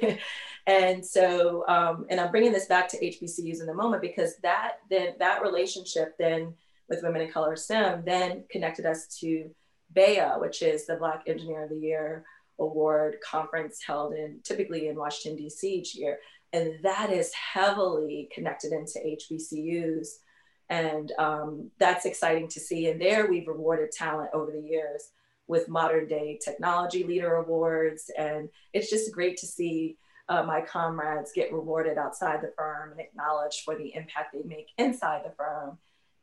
and 0.66 1.04
so, 1.04 1.66
um, 1.66 2.06
and 2.10 2.20
I'm 2.20 2.30
bringing 2.30 2.52
this 2.52 2.66
back 2.66 2.88
to 2.88 2.98
HBCUs 2.98 3.62
in 3.62 3.68
a 3.70 3.74
moment 3.74 4.02
because 4.02 4.36
that 4.42 4.80
then 4.90 5.14
that 5.18 5.42
relationship 5.42 6.14
then 6.18 6.54
with 6.90 7.02
Women 7.02 7.22
in 7.22 7.30
Color 7.30 7.56
STEM 7.56 8.02
then 8.04 8.44
connected 8.50 8.84
us 8.84 9.06
to 9.20 9.50
BEA, 9.94 10.32
which 10.38 10.60
is 10.60 10.86
the 10.86 10.96
Black 10.96 11.22
Engineer 11.26 11.64
of 11.64 11.70
the 11.70 11.76
Year 11.76 12.24
award 12.58 13.16
conference 13.24 13.82
held 13.84 14.12
in 14.12 14.40
typically 14.44 14.88
in 14.88 14.96
Washington 14.96 15.42
D.C. 15.42 15.66
each 15.68 15.94
year, 15.94 16.18
and 16.52 16.74
that 16.82 17.10
is 17.10 17.32
heavily 17.32 18.28
connected 18.32 18.72
into 18.72 18.98
HBCUs 18.98 20.08
and 20.70 21.12
um, 21.18 21.70
that's 21.78 22.06
exciting 22.06 22.48
to 22.48 22.60
see. 22.60 22.88
And 22.88 23.00
there 23.00 23.26
we've 23.26 23.48
rewarded 23.48 23.92
talent 23.92 24.30
over 24.32 24.50
the 24.50 24.62
years 24.62 25.10
with 25.46 25.68
modern 25.68 26.06
day 26.08 26.38
technology 26.42 27.04
leader 27.04 27.36
awards. 27.36 28.10
And 28.16 28.48
it's 28.72 28.90
just 28.90 29.12
great 29.12 29.36
to 29.38 29.46
see 29.46 29.98
uh, 30.28 30.42
my 30.42 30.62
comrades 30.62 31.32
get 31.34 31.52
rewarded 31.52 31.98
outside 31.98 32.40
the 32.40 32.52
firm 32.56 32.92
and 32.92 33.00
acknowledged 33.00 33.60
for 33.64 33.76
the 33.76 33.94
impact 33.94 34.32
they 34.32 34.42
make 34.42 34.68
inside 34.78 35.22
the 35.24 35.34
firm. 35.36 35.78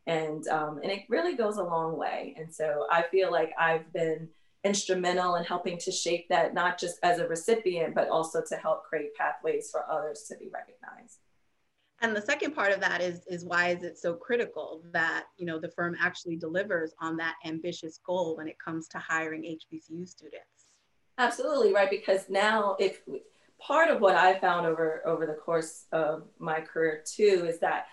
And, 0.08 0.48
um, 0.48 0.80
and 0.82 0.92
it 0.92 1.04
really 1.08 1.36
goes 1.36 1.58
a 1.58 1.64
long 1.64 1.96
way. 1.96 2.36
And 2.38 2.52
so 2.52 2.88
I 2.92 3.04
feel 3.04 3.32
like 3.32 3.52
I've 3.60 3.94
been 3.94 4.28
instrumental 4.64 5.36
in 5.36 5.44
helping 5.44 5.78
to 5.78 5.92
shape 5.92 6.28
that, 6.30 6.56
not 6.56 6.80
just 6.80 6.98
as 7.04 7.20
a 7.20 7.28
recipient, 7.28 7.94
but 7.94 8.10
also 8.10 8.42
to 8.48 8.56
help 8.56 8.86
create 8.86 9.16
pathways 9.16 9.70
for 9.72 9.86
others 9.90 10.24
to 10.30 10.36
be 10.38 10.50
recognized. 10.52 11.20
And 12.02 12.16
the 12.16 12.22
second 12.22 12.56
part 12.56 12.72
of 12.72 12.80
that 12.80 13.00
is 13.00 13.22
is 13.28 13.46
why 13.46 13.70
is 13.70 13.84
it 13.84 13.98
so 13.98 14.14
critical 14.14 14.82
that 14.92 15.26
you 15.38 15.46
know 15.46 15.60
the 15.60 15.70
firm 15.70 15.96
actually 16.00 16.36
delivers 16.36 16.94
on 17.00 17.16
that 17.18 17.36
ambitious 17.46 18.00
goal 18.04 18.36
when 18.36 18.48
it 18.48 18.58
comes 18.60 18.88
to 18.90 18.98
hiring 18.98 19.44
HBCU 19.44 20.08
students? 20.08 20.72
Absolutely 21.20 21.74
right, 21.74 21.90
because 21.90 22.28
now 22.30 22.76
if 22.80 23.02
part 23.60 23.90
of 23.92 24.02
what 24.02 24.16
I 24.16 24.40
found 24.40 24.66
over 24.66 25.04
over 25.06 25.28
the 25.28 25.36
course 25.36 25.86
of 25.92 26.24
my 26.40 26.60
career 26.62 27.04
too 27.06 27.46
is 27.48 27.60
that 27.60 27.86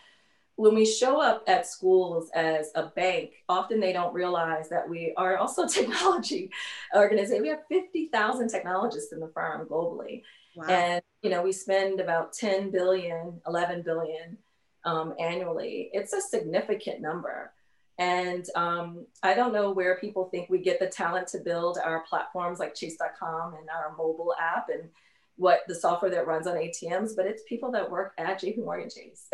when 0.56 0.74
we 0.74 0.84
show 0.84 1.20
up 1.20 1.44
at 1.46 1.68
schools 1.68 2.30
as 2.34 2.72
a 2.74 2.86
bank, 2.86 3.30
often 3.48 3.78
they 3.78 3.92
don't 3.92 4.12
realize 4.12 4.68
that 4.70 4.88
we 4.88 5.12
are 5.16 5.36
also 5.36 5.62
a 5.64 5.68
technology 5.78 6.50
organization. 6.96 7.42
We 7.42 7.48
have 7.48 7.62
50,000 7.68 8.48
technologists 8.48 9.12
in 9.12 9.20
the 9.20 9.28
firm 9.28 9.68
globally. 9.68 10.22
Wow. 10.58 10.66
And, 10.66 11.02
you 11.22 11.30
know, 11.30 11.42
we 11.42 11.52
spend 11.52 12.00
about 12.00 12.32
10 12.32 12.72
billion, 12.72 13.40
11 13.46 13.82
billion 13.82 14.36
um, 14.84 15.14
annually. 15.20 15.88
It's 15.92 16.12
a 16.12 16.20
significant 16.20 17.00
number. 17.00 17.52
And 17.98 18.44
um, 18.56 19.06
I 19.22 19.34
don't 19.34 19.52
know 19.52 19.70
where 19.70 19.98
people 19.98 20.24
think 20.30 20.50
we 20.50 20.58
get 20.58 20.80
the 20.80 20.88
talent 20.88 21.28
to 21.28 21.38
build 21.38 21.78
our 21.84 22.04
platforms 22.08 22.58
like 22.58 22.74
chase.com 22.74 23.54
and 23.54 23.68
our 23.70 23.94
mobile 23.96 24.34
app 24.40 24.68
and 24.68 24.88
what 25.36 25.60
the 25.68 25.76
software 25.76 26.10
that 26.10 26.26
runs 26.26 26.48
on 26.48 26.56
ATMs, 26.56 27.14
but 27.14 27.26
it's 27.26 27.44
people 27.48 27.70
that 27.70 27.88
work 27.88 28.14
at 28.18 28.40
JP 28.40 28.64
Morgan 28.64 28.90
Chase. 28.90 29.28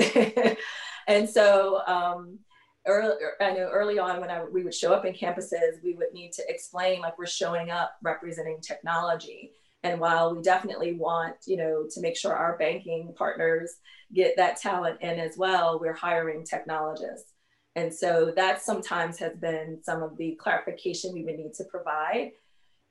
and 1.09 1.29
so 1.29 1.81
um, 1.87 2.39
early, 2.87 3.15
I 3.41 3.53
know 3.53 3.71
early 3.73 3.99
on 3.99 4.21
when 4.21 4.31
I, 4.31 4.45
we 4.45 4.63
would 4.63 4.75
show 4.75 4.93
up 4.93 5.07
in 5.07 5.15
campuses, 5.15 5.83
we 5.83 5.95
would 5.95 6.13
need 6.13 6.33
to 6.33 6.43
explain 6.49 7.01
like 7.01 7.17
we're 7.17 7.27
showing 7.27 7.71
up 7.71 7.97
representing 8.03 8.61
technology. 8.61 9.53
And 9.85 10.01
while 10.01 10.35
we 10.35 10.43
definitely 10.43 10.95
want, 10.95 11.37
you 11.47 11.59
know, 11.59 11.87
to 11.91 12.01
make 12.01 12.17
sure 12.17 12.35
our 12.35 12.57
banking 12.57 13.15
partners 13.17 13.77
get 14.13 14.35
that 14.37 14.57
talent 14.57 15.03
in 15.03 15.21
as 15.21 15.37
well, 15.37 15.79
we're 15.79 15.93
hiring 15.93 16.43
technologists. 16.43 17.35
And 17.77 17.93
so 17.93 18.33
that 18.35 18.63
sometimes 18.63 19.19
has 19.19 19.37
been 19.37 19.81
some 19.83 20.03
of 20.03 20.17
the 20.17 20.39
clarification 20.41 21.13
we 21.13 21.25
would 21.25 21.37
need 21.37 21.53
to 21.55 21.65
provide. 21.65 22.33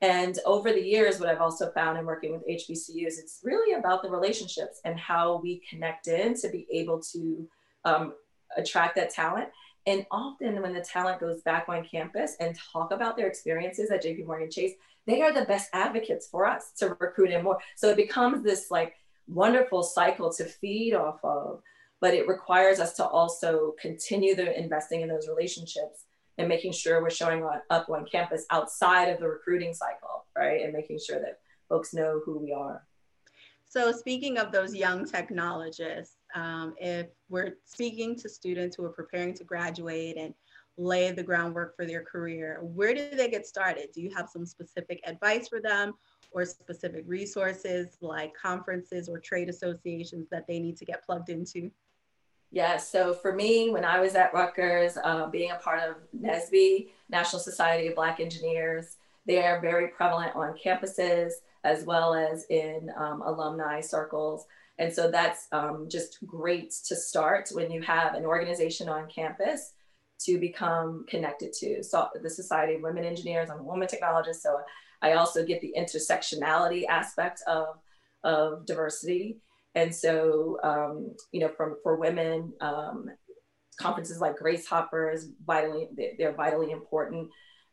And 0.02 0.38
over 0.46 0.72
the 0.72 0.82
years, 0.82 1.18
what 1.18 1.28
I've 1.28 1.40
also 1.40 1.72
found 1.72 1.98
in 1.98 2.06
working 2.06 2.32
with 2.32 2.46
HBCUs, 2.46 3.18
it's 3.18 3.40
really 3.42 3.76
about 3.76 4.02
the 4.02 4.10
relationships 4.10 4.80
and 4.84 4.98
how 4.98 5.40
we 5.42 5.62
connect 5.68 6.06
in 6.06 6.34
to 6.42 6.48
be 6.48 6.66
able 6.70 7.00
to 7.12 7.48
um, 7.84 8.12
attract 8.56 8.94
that 8.96 9.10
talent. 9.10 9.48
And 9.86 10.06
often 10.12 10.62
when 10.62 10.74
the 10.74 10.80
talent 10.80 11.20
goes 11.20 11.42
back 11.42 11.68
on 11.68 11.84
campus 11.84 12.36
and 12.38 12.56
talk 12.72 12.92
about 12.92 13.16
their 13.16 13.26
experiences 13.26 13.90
at 13.90 14.04
JP 14.04 14.26
Morgan 14.26 14.50
Chase, 14.50 14.74
they 15.06 15.22
are 15.22 15.32
the 15.32 15.44
best 15.44 15.68
advocates 15.72 16.26
for 16.26 16.46
us 16.46 16.72
to 16.78 16.96
recruit 17.00 17.30
in 17.30 17.44
more. 17.44 17.58
So 17.76 17.90
it 17.90 17.96
becomes 17.96 18.42
this 18.42 18.70
like 18.70 18.94
wonderful 19.26 19.82
cycle 19.82 20.32
to 20.34 20.44
feed 20.44 20.94
off 20.94 21.18
of, 21.22 21.60
but 22.00 22.14
it 22.14 22.28
requires 22.28 22.80
us 22.80 22.94
to 22.94 23.06
also 23.06 23.74
continue 23.80 24.34
the 24.34 24.58
investing 24.58 25.02
in 25.02 25.08
those 25.08 25.28
relationships 25.28 26.04
and 26.38 26.48
making 26.48 26.72
sure 26.72 27.02
we're 27.02 27.10
showing 27.10 27.46
up 27.70 27.88
on 27.88 28.06
campus 28.06 28.44
outside 28.50 29.08
of 29.08 29.20
the 29.20 29.28
recruiting 29.28 29.72
cycle, 29.72 30.24
right? 30.36 30.62
And 30.62 30.72
making 30.72 30.98
sure 30.98 31.20
that 31.20 31.38
folks 31.68 31.94
know 31.94 32.20
who 32.24 32.38
we 32.38 32.52
are. 32.52 32.82
So 33.68 33.90
speaking 33.92 34.38
of 34.38 34.52
those 34.52 34.74
young 34.74 35.04
technologists, 35.04 36.16
um, 36.34 36.74
if 36.78 37.06
we're 37.28 37.56
speaking 37.64 38.16
to 38.16 38.28
students 38.28 38.76
who 38.76 38.84
are 38.84 38.90
preparing 38.90 39.34
to 39.34 39.44
graduate 39.44 40.16
and 40.16 40.34
lay 40.76 41.10
the 41.12 41.22
groundwork 41.22 41.76
for 41.76 41.86
their 41.86 42.02
career, 42.02 42.60
where 42.62 42.94
do 42.94 43.10
they 43.10 43.30
get 43.30 43.46
started? 43.46 43.88
Do 43.92 44.00
you 44.00 44.10
have 44.14 44.28
some 44.28 44.44
specific 44.46 45.00
advice 45.06 45.48
for 45.48 45.60
them 45.60 45.94
or 46.32 46.44
specific 46.44 47.04
resources 47.06 47.96
like 48.00 48.34
conferences 48.34 49.08
or 49.08 49.18
trade 49.18 49.48
associations 49.48 50.28
that 50.30 50.46
they 50.46 50.58
need 50.58 50.76
to 50.78 50.84
get 50.84 51.04
plugged 51.04 51.30
into? 51.30 51.70
Yeah, 52.50 52.76
So 52.76 53.14
for 53.14 53.34
me, 53.34 53.70
when 53.70 53.84
I 53.84 53.98
was 53.98 54.14
at 54.14 54.32
Rutgers, 54.32 54.96
uh, 55.02 55.26
being 55.26 55.50
a 55.50 55.56
part 55.56 55.80
of 55.80 55.96
NSBE, 56.22 56.90
National 57.08 57.40
Society 57.40 57.88
of 57.88 57.96
Black 57.96 58.20
Engineers, 58.20 58.96
they 59.26 59.44
are 59.44 59.60
very 59.60 59.88
prevalent 59.88 60.36
on 60.36 60.56
campuses 60.56 61.32
as 61.64 61.84
well 61.84 62.14
as 62.14 62.44
in 62.50 62.92
um, 62.96 63.22
alumni 63.22 63.80
circles. 63.80 64.46
And 64.78 64.92
so 64.92 65.10
that's 65.10 65.48
um, 65.50 65.88
just 65.88 66.18
great 66.26 66.70
to 66.86 66.94
start 66.94 67.50
when 67.52 67.70
you 67.70 67.82
have 67.82 68.14
an 68.14 68.24
organization 68.24 68.88
on 68.88 69.08
campus 69.08 69.72
to 70.20 70.38
become 70.38 71.04
connected 71.08 71.52
to. 71.52 71.82
So 71.82 72.08
the 72.22 72.30
Society 72.30 72.74
of 72.74 72.82
Women 72.82 73.04
Engineers, 73.04 73.50
I'm 73.50 73.60
a 73.60 73.64
woman 73.64 73.88
technologist, 73.88 74.36
so 74.36 74.58
I 75.02 75.12
also 75.12 75.44
get 75.44 75.60
the 75.60 75.74
intersectionality 75.76 76.86
aspect 76.88 77.42
of, 77.46 77.76
of 78.22 78.64
diversity. 78.66 79.38
And 79.74 79.94
so, 79.94 80.58
um, 80.62 81.14
you 81.32 81.40
know, 81.40 81.50
from 81.56 81.76
for 81.82 81.96
women, 81.96 82.52
um, 82.60 83.06
conferences 83.78 84.20
like 84.20 84.36
Grace 84.36 84.66
Hopper 84.66 85.10
is 85.10 85.32
vitally, 85.44 85.88
they're 86.18 86.32
vitally 86.32 86.70
important. 86.70 87.28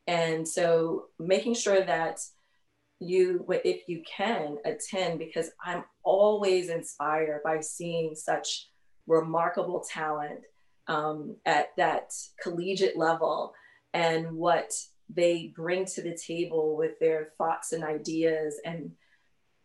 And 0.07 0.47
so 0.47 1.05
making 1.19 1.53
sure 1.53 1.83
that 1.85 2.19
you, 2.99 3.45
if 3.49 3.87
you 3.87 4.03
can, 4.05 4.57
attend 4.65 5.19
because 5.19 5.51
I'm 5.63 5.83
always 6.03 6.69
inspired 6.69 7.41
by 7.43 7.59
seeing 7.61 8.15
such 8.15 8.67
remarkable 9.07 9.83
talent 9.91 10.41
um, 10.91 11.37
at 11.45 11.67
that 11.77 12.13
collegiate 12.43 12.97
level 12.97 13.53
and 13.93 14.29
what 14.33 14.73
they 15.09 15.53
bring 15.55 15.85
to 15.85 16.01
the 16.01 16.17
table 16.17 16.75
with 16.75 16.99
their 16.99 17.29
thoughts 17.37 17.71
and 17.71 17.83
ideas 17.83 18.59
and 18.65 18.91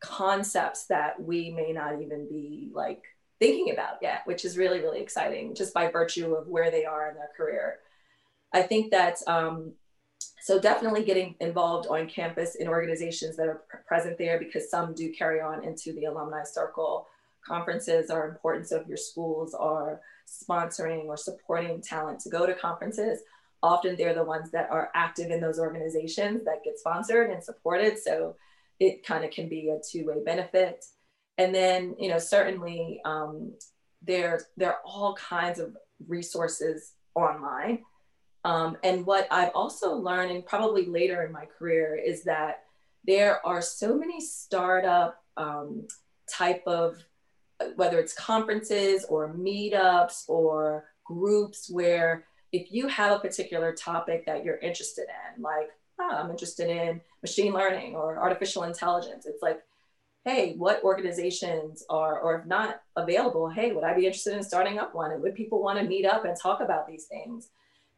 concepts 0.01 0.87
that 0.87 1.21
we 1.21 1.51
may 1.51 1.73
not 1.73 2.01
even 2.01 2.29
be 2.29 2.71
like 2.73 3.03
thinking 3.41 3.73
about 3.73 3.97
yet, 4.01 4.23
which 4.25 4.45
is 4.45 4.57
really, 4.57 4.81
really 4.81 5.01
exciting 5.01 5.55
just 5.55 5.75
by 5.75 5.91
virtue 5.91 6.33
of 6.33 6.47
where 6.47 6.71
they 6.71 6.85
are 6.85 7.09
in 7.09 7.17
their 7.17 7.31
career. 7.37 7.79
I 8.53 8.63
think 8.63 8.93
that 8.93 9.19
um, 9.27 9.73
so 10.43 10.61
definitely 10.61 11.03
getting 11.03 11.35
involved 11.41 11.89
on 11.89 12.09
campus 12.09 12.55
in 12.55 12.69
organizations 12.69 13.37
that 13.37 13.49
are 13.49 13.63
present 13.89 14.17
there 14.17 14.39
because 14.39 14.71
some 14.71 14.95
do 14.95 15.13
carry 15.13 15.41
on 15.41 15.65
into 15.65 15.93
the 15.93 16.05
alumni 16.05 16.45
circle. 16.45 17.09
Conferences 17.45 18.11
are 18.11 18.29
important. 18.29 18.69
So 18.69 18.77
if 18.81 18.87
your 18.87 18.97
schools 18.97 19.55
are 19.55 20.01
sponsoring 20.27 21.05
or 21.07 21.17
supporting 21.17 21.81
talent 21.81 22.21
to 22.21 22.31
go 22.31 22.47
to 22.47 22.55
conferences, 22.55 23.21
often 23.63 23.97
they're 23.97 24.15
the 24.15 24.25
ones 24.25 24.51
that 24.51 24.69
are 24.71 24.91
active 24.95 25.31
in 25.31 25.41
those 25.41 25.59
organizations 25.59 26.45
that 26.45 26.65
get 26.65 26.79
sponsored 26.79 27.31
and 27.31 27.43
supported. 27.43 27.99
So 27.99 28.37
it 28.79 29.07
kind 29.07 29.25
of 29.25 29.31
can 29.31 29.49
be 29.49 29.71
a 29.71 29.79
two-way 29.91 30.23
benefit. 30.25 30.85
And 31.39 31.55
then, 31.55 31.97
you 31.99 32.09
know, 32.09 32.19
certainly 32.19 33.01
um, 33.05 33.53
there, 34.03 34.41
there 34.57 34.71
are 34.73 34.81
all 34.85 35.15
kinds 35.15 35.59
of 35.59 35.77
resources 36.07 36.93
online 37.15 37.81
um, 38.47 38.77
and 38.85 39.05
what 39.05 39.27
I've 39.33 39.51
also 39.57 39.97
learned, 39.97 40.31
and 40.31 40.47
probably 40.47 40.87
later 40.87 41.25
in 41.25 41.33
my 41.33 41.47
career, 41.59 41.97
is 41.97 42.23
that 42.25 42.63
there 43.05 43.45
are 43.45 43.61
so 43.61 43.97
many 43.99 44.21
startup 44.21 45.21
um, 45.37 45.89
type 46.33 46.63
of, 46.65 46.97
whether 47.77 47.99
it's 47.99 48.13
conferences 48.13 49.05
or 49.09 49.35
meetups 49.35 50.29
or 50.29 50.87
groups 51.05 51.71
where 51.71 52.25
if 52.53 52.73
you 52.73 52.89
have 52.89 53.13
a 53.13 53.21
particular 53.21 53.73
topic 53.73 54.27
that 54.27 54.45
you're 54.45 54.59
interested 54.59 55.07
in, 55.37 55.43
like 55.43 55.71
oh, 56.01 56.11
I'm 56.11 56.31
interested 56.31 56.69
in 56.69 57.01
machine 57.23 57.53
learning 57.53 57.95
or 57.95 58.19
artificial 58.19 58.65
intelligence, 58.65 59.27
it's 59.27 59.43
like, 59.43 59.61
hey, 60.25 60.55
what 60.57 60.83
organizations 60.83 61.85
are, 61.89 62.19
or 62.19 62.41
if 62.41 62.47
not 62.47 62.81
available, 62.97 63.49
hey, 63.49 63.73
would 63.73 63.85
I 63.85 63.95
be 63.95 64.07
interested 64.07 64.37
in 64.37 64.43
starting 64.43 64.79
up 64.79 64.95
one? 64.95 65.13
And 65.13 65.23
would 65.23 65.35
people 65.35 65.63
want 65.63 65.79
to 65.79 65.85
meet 65.85 66.05
up 66.05 66.25
and 66.25 66.37
talk 66.41 66.61
about 66.61 66.87
these 66.87 67.05
things? 67.05 67.49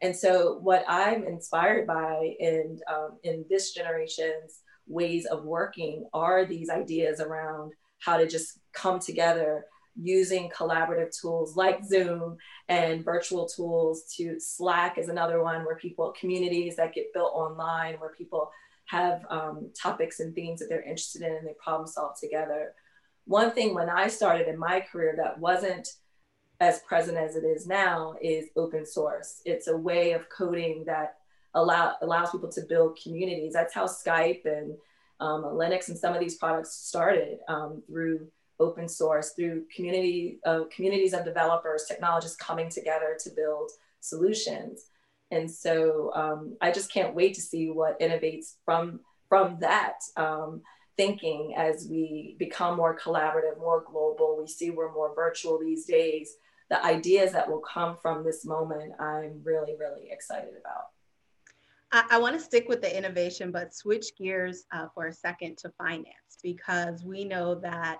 And 0.00 0.14
so, 0.14 0.58
what 0.62 0.84
I'm 0.86 1.24
inspired 1.24 1.86
by 1.86 2.36
in 2.38 2.78
um, 2.88 3.18
in 3.24 3.44
this 3.50 3.72
generation's 3.72 4.60
ways 4.86 5.26
of 5.26 5.44
working 5.44 6.08
are 6.14 6.44
these 6.44 6.70
ideas 6.70 7.20
around 7.20 7.72
how 7.98 8.16
to 8.16 8.26
just 8.26 8.60
come 8.78 9.00
together 9.00 9.66
using 10.00 10.48
collaborative 10.50 11.18
tools 11.18 11.56
like 11.56 11.84
Zoom 11.84 12.36
and 12.68 13.04
virtual 13.04 13.48
tools 13.48 14.04
to 14.16 14.38
Slack 14.38 14.96
is 14.96 15.08
another 15.08 15.42
one 15.42 15.64
where 15.64 15.76
people 15.76 16.14
communities 16.18 16.76
that 16.76 16.94
get 16.94 17.12
built 17.12 17.32
online 17.34 17.94
where 17.94 18.14
people 18.16 18.50
have 18.86 19.24
um, 19.28 19.70
topics 19.80 20.20
and 20.20 20.34
themes 20.34 20.60
that 20.60 20.68
they're 20.68 20.82
interested 20.82 21.22
in 21.22 21.34
and 21.34 21.46
they 21.46 21.54
problem 21.62 21.86
solve 21.86 22.18
together. 22.18 22.74
One 23.26 23.50
thing 23.50 23.74
when 23.74 23.90
I 23.90 24.06
started 24.08 24.48
in 24.48 24.58
my 24.58 24.80
career 24.80 25.14
that 25.18 25.38
wasn't 25.38 25.88
as 26.60 26.80
present 26.80 27.18
as 27.18 27.36
it 27.36 27.44
is 27.44 27.66
now 27.66 28.14
is 28.22 28.46
open 28.56 28.86
source. 28.86 29.42
It's 29.44 29.68
a 29.68 29.76
way 29.76 30.12
of 30.12 30.28
coding 30.30 30.84
that 30.86 31.16
allow 31.54 31.96
allows 32.02 32.30
people 32.30 32.50
to 32.52 32.62
build 32.62 32.98
communities. 33.02 33.52
That's 33.52 33.74
how 33.74 33.86
Skype 33.86 34.44
and 34.44 34.76
um, 35.20 35.42
Linux 35.42 35.88
and 35.88 35.98
some 35.98 36.14
of 36.14 36.20
these 36.20 36.36
products 36.36 36.72
started 36.74 37.38
um, 37.48 37.82
through 37.86 38.28
open 38.60 38.88
source, 38.88 39.32
through 39.32 39.64
community 39.74 40.40
uh, 40.44 40.64
communities 40.74 41.12
of 41.12 41.24
developers, 41.24 41.84
technologists 41.86 42.36
coming 42.36 42.68
together 42.68 43.16
to 43.22 43.30
build 43.30 43.70
solutions. 44.00 44.86
And 45.30 45.50
so 45.50 46.12
um, 46.14 46.56
I 46.60 46.70
just 46.70 46.92
can't 46.92 47.14
wait 47.14 47.34
to 47.34 47.40
see 47.40 47.70
what 47.70 48.00
innovates 48.00 48.54
from 48.64 49.00
from 49.28 49.58
that 49.60 49.98
um, 50.16 50.62
thinking 50.96 51.54
as 51.56 51.86
we 51.88 52.36
become 52.38 52.76
more 52.76 52.98
collaborative, 52.98 53.58
more 53.58 53.84
global. 53.90 54.36
We 54.40 54.48
see 54.48 54.70
we're 54.70 54.92
more 54.92 55.14
virtual 55.14 55.58
these 55.58 55.86
days. 55.86 56.36
The 56.70 56.84
ideas 56.84 57.32
that 57.32 57.48
will 57.48 57.60
come 57.60 57.96
from 58.02 58.24
this 58.24 58.44
moment, 58.44 58.92
I'm 58.98 59.40
really, 59.42 59.74
really 59.78 60.10
excited 60.10 60.54
about. 60.60 60.88
I, 61.92 62.16
I 62.16 62.18
want 62.18 62.34
to 62.36 62.40
stick 62.40 62.68
with 62.68 62.82
the 62.82 62.94
innovation, 62.94 63.50
but 63.50 63.74
switch 63.74 64.16
gears 64.18 64.64
uh, 64.72 64.88
for 64.94 65.06
a 65.06 65.12
second 65.12 65.56
to 65.58 65.70
finance 65.78 66.36
because 66.42 67.04
we 67.04 67.24
know 67.24 67.54
that 67.54 67.98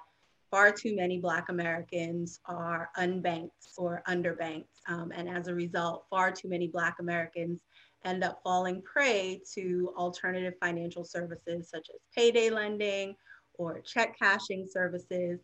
far 0.51 0.73
too 0.73 0.97
many 0.97 1.19
Black 1.19 1.49
Americans 1.49 2.41
are 2.47 2.91
unbanked 2.99 3.51
or 3.77 4.03
underbanked. 4.09 4.65
Um, 4.89 5.13
and 5.15 5.29
as 5.29 5.49
a 5.49 5.55
result, 5.55 6.07
far 6.11 6.33
too 6.33 6.49
many 6.49 6.69
Black 6.69 6.97
Americans 7.01 7.61
end 8.05 8.25
up 8.25 8.41
falling 8.43 8.83
prey 8.83 9.41
to 9.55 9.93
alternative 9.97 10.55
financial 10.61 11.05
services 11.05 11.69
such 11.69 11.89
as 11.95 12.01
payday 12.15 12.51
lending 12.51 13.15
or 13.55 13.81
check 13.81 14.19
cashing 14.19 14.67
services. 14.71 15.41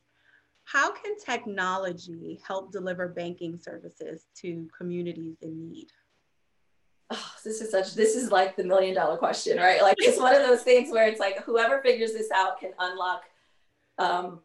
How 0.64 0.92
can 0.92 1.18
technology 1.18 2.40
help 2.46 2.72
deliver 2.72 3.08
banking 3.08 3.58
services 3.58 4.26
to 4.40 4.68
communities 4.76 5.36
in 5.42 5.68
need? 5.70 5.88
Oh, 7.10 7.32
this 7.44 7.60
is 7.60 7.70
such 7.70 7.94
this 7.94 8.16
is 8.16 8.32
like 8.32 8.56
the 8.56 8.64
million 8.64 8.94
dollar 8.94 9.18
question 9.18 9.58
right 9.58 9.82
like 9.82 9.96
it's 9.98 10.18
one 10.18 10.34
of 10.34 10.40
those 10.40 10.62
things 10.62 10.90
where 10.90 11.06
it's 11.06 11.20
like 11.20 11.44
whoever 11.44 11.82
figures 11.82 12.14
this 12.14 12.30
out 12.34 12.58
can 12.58 12.72
unlock 12.78 13.24
um 13.98 14.40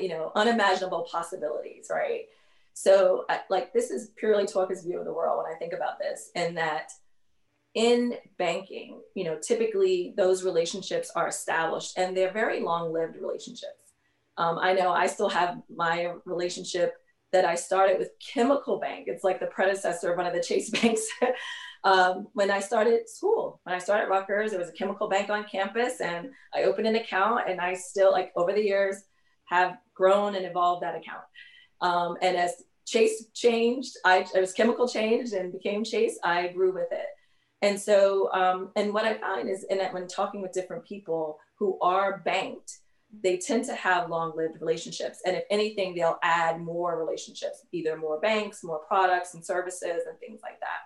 you 0.00 0.08
know 0.08 0.30
unimaginable 0.34 1.06
possibilities 1.10 1.88
right 1.90 2.26
so 2.74 3.24
like 3.50 3.72
this 3.72 3.90
is 3.90 4.10
purely 4.16 4.46
Tawka's 4.46 4.84
view 4.84 4.98
of 4.98 5.04
the 5.04 5.12
world 5.12 5.42
when 5.42 5.52
i 5.52 5.58
think 5.58 5.72
about 5.72 5.98
this 5.98 6.30
and 6.34 6.56
that 6.56 6.92
in 7.74 8.14
banking, 8.38 9.00
you 9.14 9.24
know, 9.24 9.38
typically 9.38 10.14
those 10.16 10.42
relationships 10.42 11.12
are 11.14 11.28
established 11.28 11.96
and 11.96 12.16
they're 12.16 12.32
very 12.32 12.60
long 12.60 12.92
lived 12.92 13.16
relationships. 13.16 13.92
Um, 14.36 14.58
I 14.58 14.72
know 14.72 14.90
I 14.90 15.06
still 15.06 15.28
have 15.28 15.62
my 15.74 16.14
relationship 16.24 16.94
that 17.32 17.44
I 17.44 17.54
started 17.54 17.98
with 17.98 18.10
Chemical 18.18 18.80
Bank. 18.80 19.06
It's 19.06 19.24
like 19.24 19.38
the 19.38 19.46
predecessor 19.46 20.10
of 20.10 20.16
one 20.16 20.26
of 20.26 20.32
the 20.32 20.42
Chase 20.42 20.70
banks. 20.82 21.06
Um, 21.84 22.28
when 22.32 22.50
I 22.50 22.60
started 22.60 23.08
school, 23.08 23.60
when 23.64 23.74
I 23.74 23.78
started 23.78 24.08
Rutgers, 24.08 24.50
there 24.50 24.60
was 24.60 24.68
a 24.68 24.72
chemical 24.72 25.08
bank 25.08 25.30
on 25.30 25.44
campus 25.44 26.00
and 26.00 26.30
I 26.54 26.64
opened 26.64 26.86
an 26.86 26.96
account 26.96 27.48
and 27.48 27.60
I 27.60 27.74
still 27.74 28.12
like 28.12 28.32
over 28.36 28.52
the 28.52 28.62
years 28.62 28.96
have 29.44 29.78
grown 29.94 30.34
and 30.34 30.44
evolved 30.44 30.82
that 30.82 30.96
account. 30.96 31.24
Um, 31.80 32.16
and 32.20 32.36
as 32.36 32.62
Chase 32.86 33.26
changed, 33.34 33.94
I, 34.04 34.26
was 34.34 34.52
chemical 34.52 34.88
changed 34.88 35.32
and 35.32 35.52
became 35.52 35.84
Chase, 35.84 36.18
I 36.24 36.48
grew 36.48 36.72
with 36.72 36.90
it. 36.90 37.06
And 37.60 37.78
so, 37.78 38.32
um, 38.32 38.70
and 38.76 38.94
what 38.94 39.04
I 39.04 39.18
find 39.18 39.48
is, 39.48 39.64
in 39.64 39.78
that 39.78 39.92
when 39.92 40.06
talking 40.06 40.40
with 40.40 40.52
different 40.52 40.84
people 40.84 41.38
who 41.58 41.78
are 41.80 42.22
banked, 42.24 42.78
they 43.22 43.36
tend 43.36 43.64
to 43.64 43.74
have 43.74 44.10
long-lived 44.10 44.60
relationships, 44.60 45.20
and 45.26 45.34
if 45.34 45.44
anything, 45.50 45.94
they'll 45.94 46.18
add 46.22 46.60
more 46.60 46.98
relationships, 46.98 47.64
either 47.72 47.96
more 47.96 48.20
banks, 48.20 48.62
more 48.62 48.80
products 48.86 49.34
and 49.34 49.44
services, 49.44 50.02
and 50.08 50.18
things 50.20 50.40
like 50.42 50.60
that. 50.60 50.80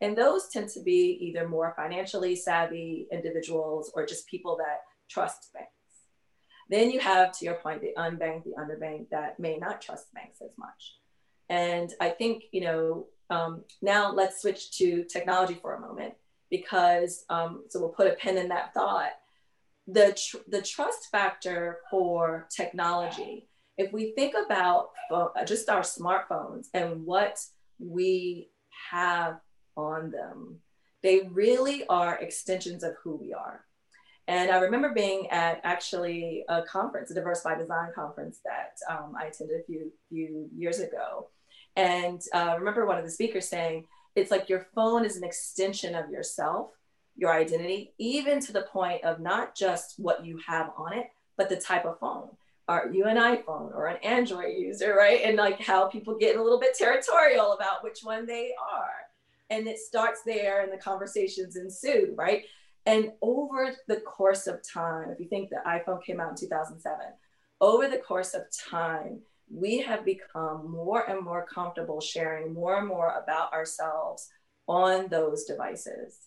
And 0.00 0.16
those 0.16 0.48
tend 0.48 0.68
to 0.70 0.82
be 0.82 1.18
either 1.20 1.48
more 1.48 1.72
financially 1.76 2.36
savvy 2.36 3.06
individuals 3.10 3.90
or 3.94 4.04
just 4.04 4.28
people 4.28 4.56
that 4.58 4.80
trust 5.08 5.50
banks. 5.54 5.70
Then 6.68 6.90
you 6.90 7.00
have, 7.00 7.32
to 7.38 7.44
your 7.44 7.54
point, 7.54 7.80
the 7.80 7.94
unbanked, 7.96 8.44
the 8.44 8.54
underbanked 8.58 9.10
that 9.10 9.38
may 9.38 9.56
not 9.56 9.80
trust 9.80 10.12
banks 10.12 10.42
as 10.42 10.50
much. 10.58 10.96
And 11.48 11.92
I 12.00 12.10
think, 12.10 12.44
you 12.52 12.60
know, 12.62 13.06
um, 13.30 13.62
now 13.80 14.12
let's 14.12 14.42
switch 14.42 14.76
to 14.78 15.04
technology 15.04 15.54
for 15.54 15.74
a 15.74 15.80
moment 15.80 16.14
because, 16.50 17.24
um, 17.30 17.64
so 17.68 17.80
we'll 17.80 17.88
put 17.90 18.08
a 18.08 18.14
pin 18.14 18.36
in 18.36 18.48
that 18.48 18.74
thought. 18.74 19.12
The, 19.86 20.16
tr- 20.16 20.44
the 20.48 20.62
trust 20.62 21.08
factor 21.10 21.78
for 21.90 22.48
technology, 22.54 23.48
if 23.78 23.92
we 23.92 24.12
think 24.16 24.34
about 24.34 24.88
just 25.46 25.68
our 25.68 25.82
smartphones 25.82 26.66
and 26.74 27.04
what 27.06 27.38
we 27.78 28.50
have 28.90 29.38
on 29.76 30.10
them, 30.10 30.60
they 31.02 31.28
really 31.30 31.86
are 31.88 32.18
extensions 32.18 32.82
of 32.82 32.94
who 33.02 33.16
we 33.16 33.32
are. 33.32 33.64
And 34.28 34.50
I 34.50 34.58
remember 34.58 34.92
being 34.92 35.30
at 35.30 35.60
actually 35.62 36.44
a 36.48 36.62
conference, 36.62 37.10
a 37.10 37.14
Diverse 37.14 37.42
by 37.42 37.54
Design 37.54 37.90
conference 37.94 38.40
that 38.44 38.72
um, 38.90 39.14
I 39.18 39.26
attended 39.26 39.60
a 39.60 39.64
few 39.64 39.92
few 40.08 40.48
years 40.56 40.80
ago, 40.80 41.28
and 41.76 42.20
uh, 42.34 42.56
remember 42.58 42.86
one 42.86 42.98
of 42.98 43.04
the 43.04 43.10
speakers 43.10 43.48
saying, 43.48 43.86
it's 44.16 44.30
like 44.30 44.48
your 44.48 44.66
phone 44.74 45.04
is 45.04 45.16
an 45.16 45.24
extension 45.24 45.94
of 45.94 46.10
yourself, 46.10 46.70
your 47.16 47.32
identity, 47.32 47.92
even 47.98 48.40
to 48.40 48.52
the 48.52 48.62
point 48.62 49.04
of 49.04 49.20
not 49.20 49.54
just 49.54 49.94
what 49.98 50.24
you 50.24 50.40
have 50.46 50.70
on 50.76 50.94
it, 50.94 51.06
but 51.36 51.48
the 51.48 51.56
type 51.56 51.84
of 51.84 51.98
phone. 52.00 52.30
Are 52.66 52.90
you 52.90 53.04
an 53.04 53.16
iPhone 53.16 53.72
or 53.74 53.86
an 53.86 54.02
Android 54.02 54.56
user, 54.58 54.94
right? 54.96 55.20
And 55.22 55.36
like 55.36 55.60
how 55.60 55.86
people 55.86 56.16
get 56.18 56.36
a 56.36 56.42
little 56.42 56.58
bit 56.58 56.76
territorial 56.76 57.52
about 57.52 57.84
which 57.84 58.00
one 58.02 58.26
they 58.26 58.52
are. 58.74 59.05
And 59.50 59.66
it 59.66 59.78
starts 59.78 60.22
there 60.24 60.62
and 60.62 60.72
the 60.72 60.78
conversations 60.78 61.56
ensue, 61.56 62.14
right? 62.16 62.44
And 62.84 63.12
over 63.20 63.74
the 63.88 64.00
course 64.00 64.46
of 64.46 64.60
time, 64.62 65.10
if 65.10 65.18
you 65.20 65.26
think 65.28 65.50
the 65.50 65.62
iPhone 65.66 66.04
came 66.04 66.20
out 66.20 66.30
in 66.30 66.36
2007, 66.36 66.98
over 67.60 67.88
the 67.88 67.98
course 67.98 68.34
of 68.34 68.42
time, 68.70 69.20
we 69.52 69.78
have 69.78 70.04
become 70.04 70.70
more 70.70 71.08
and 71.08 71.24
more 71.24 71.46
comfortable 71.46 72.00
sharing 72.00 72.52
more 72.52 72.78
and 72.78 72.88
more 72.88 73.20
about 73.22 73.52
ourselves 73.52 74.28
on 74.66 75.08
those 75.08 75.44
devices. 75.44 76.18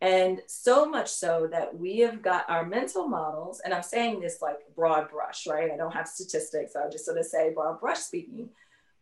And 0.00 0.40
so 0.46 0.86
much 0.86 1.08
so 1.08 1.46
that 1.50 1.78
we 1.78 1.98
have 1.98 2.22
got 2.22 2.48
our 2.48 2.64
mental 2.64 3.06
models, 3.06 3.60
and 3.64 3.74
I'm 3.74 3.82
saying 3.82 4.20
this 4.20 4.40
like 4.40 4.56
broad 4.74 5.10
brush, 5.10 5.46
right? 5.46 5.70
I 5.70 5.76
don't 5.76 5.92
have 5.92 6.08
statistics, 6.08 6.74
I'll 6.74 6.90
just 6.90 7.04
sort 7.04 7.18
of 7.18 7.26
say 7.26 7.52
broad 7.52 7.80
brush 7.80 7.98
speaking. 7.98 8.48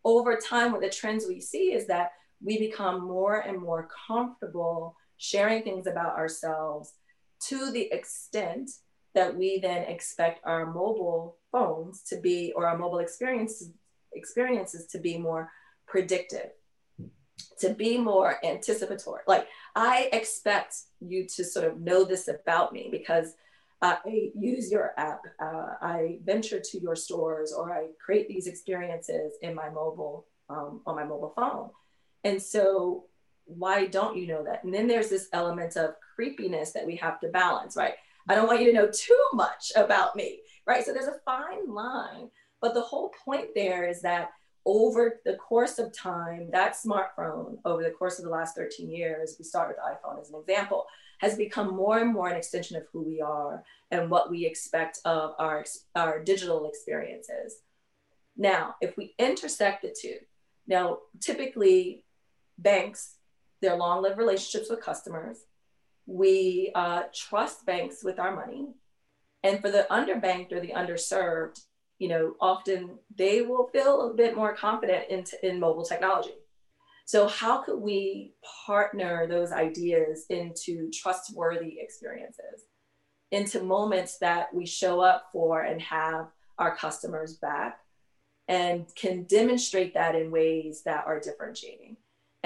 Over 0.04 0.36
time, 0.36 0.72
what 0.72 0.80
the 0.80 0.90
trends 0.90 1.26
we 1.26 1.40
see 1.40 1.72
is 1.72 1.86
that 1.86 2.12
we 2.42 2.58
become 2.58 3.06
more 3.06 3.40
and 3.40 3.60
more 3.60 3.88
comfortable 4.06 4.96
sharing 5.16 5.62
things 5.62 5.86
about 5.86 6.16
ourselves 6.16 6.94
to 7.48 7.70
the 7.72 7.92
extent 7.92 8.70
that 9.14 9.36
we 9.36 9.58
then 9.58 9.82
expect 9.84 10.40
our 10.44 10.66
mobile 10.66 11.36
phones 11.50 12.02
to 12.02 12.20
be 12.20 12.52
or 12.54 12.66
our 12.66 12.78
mobile 12.78 12.98
experiences 12.98 13.70
experiences 14.12 14.86
to 14.86 14.98
be 14.98 15.18
more 15.18 15.50
predictive 15.86 16.50
to 17.60 17.70
be 17.70 17.98
more 17.98 18.44
anticipatory. 18.44 19.22
Like 19.26 19.46
i 19.74 20.08
expect 20.12 20.74
you 21.00 21.26
to 21.26 21.44
sort 21.44 21.66
of 21.66 21.80
know 21.80 22.04
this 22.04 22.28
about 22.28 22.72
me 22.72 22.88
because 22.90 23.34
i 23.80 23.98
use 24.34 24.72
your 24.72 24.92
app 24.96 25.20
uh, 25.40 25.74
i 25.80 26.18
venture 26.24 26.60
to 26.60 26.80
your 26.80 26.96
stores 26.96 27.52
or 27.52 27.72
i 27.72 27.86
create 28.04 28.26
these 28.28 28.46
experiences 28.46 29.34
in 29.42 29.54
my 29.54 29.68
mobile 29.68 30.26
um, 30.48 30.80
on 30.86 30.96
my 30.96 31.04
mobile 31.04 31.32
phone 31.36 31.70
and 32.24 32.40
so 32.40 33.04
why 33.44 33.86
don't 33.86 34.16
you 34.16 34.26
know 34.26 34.44
that 34.44 34.62
and 34.64 34.74
then 34.74 34.86
there's 34.86 35.08
this 35.08 35.28
element 35.32 35.76
of 35.76 35.94
creepiness 36.14 36.72
that 36.72 36.86
we 36.86 36.96
have 36.96 37.18
to 37.18 37.28
balance 37.28 37.76
right 37.76 37.94
i 38.28 38.34
don't 38.34 38.46
want 38.46 38.60
you 38.60 38.66
to 38.66 38.72
know 38.72 38.90
too 38.92 39.26
much 39.32 39.72
about 39.76 40.14
me 40.16 40.40
right? 40.68 40.84
So 40.84 40.92
there's 40.92 41.08
a 41.08 41.18
fine 41.24 41.72
line. 41.72 42.30
But 42.60 42.74
the 42.74 42.82
whole 42.82 43.10
point 43.24 43.48
there 43.54 43.88
is 43.88 44.02
that 44.02 44.30
over 44.66 45.20
the 45.24 45.34
course 45.36 45.78
of 45.78 45.96
time, 45.96 46.50
that 46.52 46.74
smartphone, 46.74 47.56
over 47.64 47.82
the 47.82 47.90
course 47.90 48.18
of 48.18 48.24
the 48.26 48.30
last 48.30 48.54
13 48.54 48.90
years, 48.90 49.36
we 49.38 49.44
start 49.44 49.68
with 49.68 49.78
the 49.78 49.82
iPhone 49.82 50.20
as 50.20 50.28
an 50.28 50.40
example, 50.40 50.84
has 51.20 51.36
become 51.36 51.74
more 51.74 51.98
and 51.98 52.12
more 52.12 52.28
an 52.28 52.36
extension 52.36 52.76
of 52.76 52.82
who 52.92 53.02
we 53.02 53.20
are 53.20 53.64
and 53.90 54.10
what 54.10 54.30
we 54.30 54.44
expect 54.44 54.98
of 55.04 55.32
our, 55.38 55.64
our 55.94 56.22
digital 56.22 56.68
experiences. 56.68 57.62
Now, 58.36 58.74
if 58.80 58.96
we 58.96 59.14
intersect 59.18 59.82
the 59.82 59.96
two, 59.98 60.16
now 60.66 60.98
typically 61.20 62.04
banks, 62.58 63.16
their 63.62 63.76
long 63.76 64.02
lived 64.02 64.18
relationships 64.18 64.70
with 64.70 64.82
customers, 64.82 65.38
we 66.06 66.72
uh, 66.74 67.02
trust 67.14 67.66
banks 67.66 68.02
with 68.02 68.18
our 68.18 68.34
money 68.34 68.68
and 69.42 69.60
for 69.60 69.70
the 69.70 69.86
underbanked 69.90 70.52
or 70.52 70.60
the 70.60 70.72
underserved, 70.72 71.60
you 71.98 72.08
know, 72.08 72.34
often 72.40 72.98
they 73.16 73.42
will 73.42 73.68
feel 73.68 74.10
a 74.10 74.14
bit 74.14 74.36
more 74.36 74.54
confident 74.54 75.04
in, 75.10 75.24
in 75.42 75.60
mobile 75.60 75.84
technology. 75.84 76.34
So, 77.04 77.26
how 77.26 77.62
could 77.62 77.78
we 77.78 78.34
partner 78.66 79.26
those 79.26 79.52
ideas 79.52 80.26
into 80.28 80.90
trustworthy 80.90 81.78
experiences, 81.80 82.66
into 83.30 83.62
moments 83.62 84.18
that 84.18 84.52
we 84.52 84.66
show 84.66 85.00
up 85.00 85.28
for 85.32 85.62
and 85.62 85.80
have 85.80 86.26
our 86.58 86.76
customers 86.76 87.38
back, 87.38 87.78
and 88.46 88.86
can 88.94 89.24
demonstrate 89.24 89.94
that 89.94 90.14
in 90.14 90.30
ways 90.30 90.82
that 90.84 91.06
are 91.06 91.20
differentiating? 91.20 91.96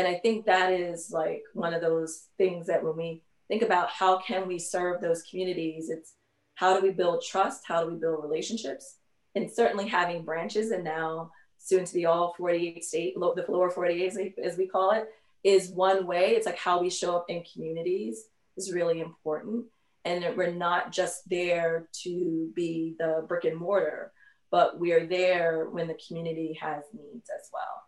And 0.02 0.08
I 0.08 0.18
think 0.18 0.46
that 0.46 0.72
is 0.72 1.10
like 1.12 1.42
one 1.54 1.74
of 1.74 1.80
those 1.80 2.26
things 2.36 2.66
that 2.66 2.82
when 2.82 2.96
we 2.96 3.22
think 3.46 3.62
about 3.62 3.88
how 3.88 4.18
can 4.18 4.48
we 4.48 4.58
serve 4.58 5.00
those 5.00 5.22
communities, 5.22 5.90
it's 5.90 6.14
how 6.56 6.74
do 6.74 6.84
we 6.84 6.92
build 6.92 7.22
trust? 7.24 7.62
How 7.66 7.84
do 7.84 7.90
we 7.90 8.00
build 8.00 8.22
relationships? 8.22 8.96
and 9.34 9.50
certainly 9.50 9.88
having 9.88 10.24
branches 10.24 10.70
and 10.70 10.84
now 10.84 11.30
soon 11.58 11.84
to 11.84 11.94
be 11.94 12.06
all 12.06 12.34
48 12.36 12.84
state, 12.84 13.14
the 13.14 13.44
lower 13.48 13.70
48 13.70 14.34
as 14.44 14.56
we 14.56 14.66
call 14.66 14.90
it, 14.90 15.06
is 15.44 15.70
one 15.70 16.06
way. 16.06 16.30
It's 16.30 16.46
like 16.46 16.58
how 16.58 16.80
we 16.80 16.90
show 16.90 17.16
up 17.16 17.26
in 17.28 17.44
communities 17.52 18.24
is 18.56 18.72
really 18.72 19.00
important. 19.00 19.64
And 20.04 20.36
we're 20.36 20.52
not 20.52 20.92
just 20.92 21.28
there 21.28 21.88
to 22.02 22.50
be 22.54 22.96
the 22.98 23.24
brick 23.28 23.44
and 23.44 23.56
mortar, 23.56 24.12
but 24.50 24.78
we 24.78 24.92
are 24.92 25.06
there 25.06 25.68
when 25.70 25.86
the 25.86 25.98
community 26.06 26.58
has 26.60 26.82
needs 26.92 27.30
as 27.30 27.48
well. 27.52 27.84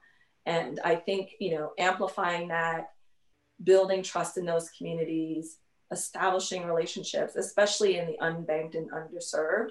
And 0.47 0.81
I 0.85 0.97
think, 0.97 1.31
you 1.41 1.53
know, 1.53 1.73
amplifying 1.79 2.49
that, 2.49 2.91
building 3.63 4.03
trust 4.03 4.37
in 4.37 4.45
those 4.45 4.71
communities, 4.71 5.59
establishing 5.91 6.67
relationships, 6.67 7.37
especially 7.37 7.99
in 7.99 8.07
the 8.07 8.19
unbanked 8.21 8.75
and 8.75 8.91
underserved, 8.91 9.71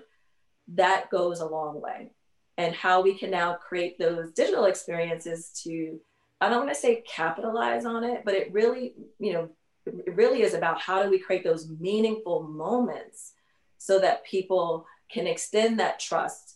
that 0.69 1.09
goes 1.09 1.39
a 1.39 1.45
long 1.45 1.81
way. 1.81 2.11
And 2.57 2.73
how 2.73 3.01
we 3.01 3.15
can 3.15 3.31
now 3.31 3.53
create 3.53 3.97
those 3.99 4.31
digital 4.31 4.65
experiences 4.65 5.49
to, 5.63 5.99
I 6.39 6.49
don't 6.49 6.65
want 6.65 6.73
to 6.73 6.79
say 6.79 7.03
capitalize 7.07 7.85
on 7.85 8.03
it, 8.03 8.23
but 8.23 8.35
it 8.35 8.53
really, 8.53 8.93
you 9.19 9.33
know, 9.33 9.49
it 9.85 10.15
really 10.15 10.43
is 10.43 10.53
about 10.53 10.79
how 10.79 11.03
do 11.03 11.09
we 11.09 11.19
create 11.19 11.43
those 11.43 11.69
meaningful 11.79 12.43
moments 12.43 13.33
so 13.77 13.99
that 13.99 14.25
people 14.25 14.85
can 15.11 15.27
extend 15.27 15.79
that 15.79 15.99
trust 15.99 16.52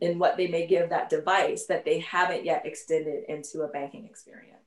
in 0.00 0.18
what 0.18 0.36
they 0.36 0.48
may 0.48 0.66
give 0.66 0.90
that 0.90 1.08
device 1.08 1.66
that 1.66 1.84
they 1.84 2.00
haven't 2.00 2.44
yet 2.44 2.64
extended 2.64 3.24
into 3.28 3.62
a 3.62 3.68
banking 3.68 4.04
experience. 4.06 4.58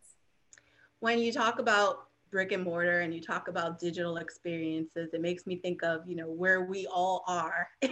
When 0.99 1.19
you 1.19 1.31
talk 1.31 1.59
about 1.59 2.07
brick 2.31 2.51
and 2.51 2.63
mortar 2.63 3.01
and 3.01 3.13
you 3.13 3.21
talk 3.21 3.47
about 3.47 3.79
digital 3.79 4.17
experiences, 4.17 5.13
it 5.13 5.21
makes 5.21 5.45
me 5.45 5.57
think 5.57 5.83
of, 5.83 6.01
you 6.07 6.15
know, 6.15 6.29
where 6.29 6.65
we 6.65 6.87
all 6.87 7.23
are 7.27 7.67
in, 7.81 7.89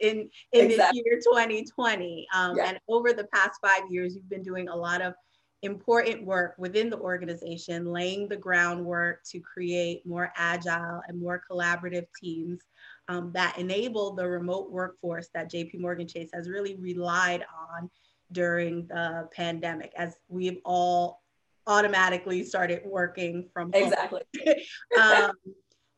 in 0.00 0.28
exactly. 0.52 1.00
this 1.00 1.04
year 1.04 1.20
2020. 1.32 2.26
Um, 2.34 2.56
yeah. 2.56 2.70
And 2.70 2.80
over 2.88 3.12
the 3.12 3.24
past 3.32 3.60
five 3.62 3.82
years, 3.90 4.14
you've 4.14 4.28
been 4.28 4.42
doing 4.42 4.68
a 4.68 4.76
lot 4.76 5.00
of 5.00 5.14
important 5.62 6.24
work 6.24 6.54
within 6.58 6.90
the 6.90 6.98
organization, 6.98 7.86
laying 7.86 8.28
the 8.28 8.36
groundwork 8.36 9.22
to 9.30 9.40
create 9.40 10.04
more 10.06 10.32
agile 10.36 11.00
and 11.08 11.18
more 11.18 11.42
collaborative 11.50 12.06
teams 12.20 12.60
um, 13.08 13.32
that 13.32 13.58
enable 13.58 14.14
the 14.14 14.26
remote 14.26 14.70
workforce 14.70 15.28
that 15.34 15.50
JP 15.50 15.80
Morgan 15.80 16.08
Chase 16.08 16.30
has 16.32 16.48
really 16.48 16.76
relied 16.76 17.44
on 17.70 17.90
during 18.32 18.86
the 18.86 19.28
pandemic 19.32 19.92
as 19.96 20.16
we've 20.28 20.58
all 20.64 21.22
automatically 21.66 22.44
started 22.44 22.82
working 22.84 23.48
from 23.52 23.72
home. 23.72 23.84
Exactly. 23.84 24.22
um, 25.00 25.32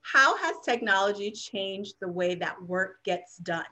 how 0.03 0.37
has 0.37 0.57
technology 0.65 1.33
changed 1.33 1.95
the 2.01 2.09
way 2.09 2.35
that 2.37 2.61
work 2.63 3.03
gets 3.05 3.37
done 3.39 3.65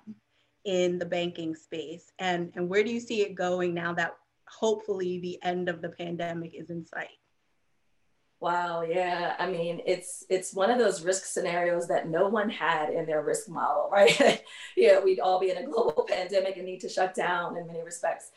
in 0.64 0.98
the 0.98 1.06
banking 1.06 1.54
space? 1.54 2.10
And, 2.18 2.52
and 2.56 2.68
where 2.68 2.82
do 2.82 2.90
you 2.90 3.00
see 3.00 3.22
it 3.22 3.34
going 3.34 3.74
now 3.74 3.92
that 3.94 4.14
hopefully 4.48 5.20
the 5.20 5.38
end 5.42 5.68
of 5.68 5.80
the 5.80 5.90
pandemic 5.90 6.54
is 6.54 6.70
in 6.70 6.84
sight? 6.84 7.08
Wow, 8.44 8.82
yeah. 8.82 9.36
I 9.38 9.50
mean, 9.50 9.80
it's 9.86 10.26
it's 10.28 10.52
one 10.52 10.70
of 10.70 10.78
those 10.78 11.02
risk 11.02 11.24
scenarios 11.24 11.88
that 11.88 12.10
no 12.10 12.28
one 12.28 12.50
had 12.50 12.90
in 12.90 13.06
their 13.06 13.22
risk 13.22 13.48
model, 13.48 13.88
right? 13.92 14.42
know, 14.88 15.00
we'd 15.00 15.18
all 15.18 15.40
be 15.40 15.50
in 15.50 15.56
a 15.56 15.64
global 15.64 16.04
pandemic 16.08 16.58
and 16.58 16.66
need 16.66 16.80
to 16.80 16.88
shut 16.90 17.14
down 17.14 17.56
in 17.56 17.66
many 17.66 17.80
respects. 17.80 18.32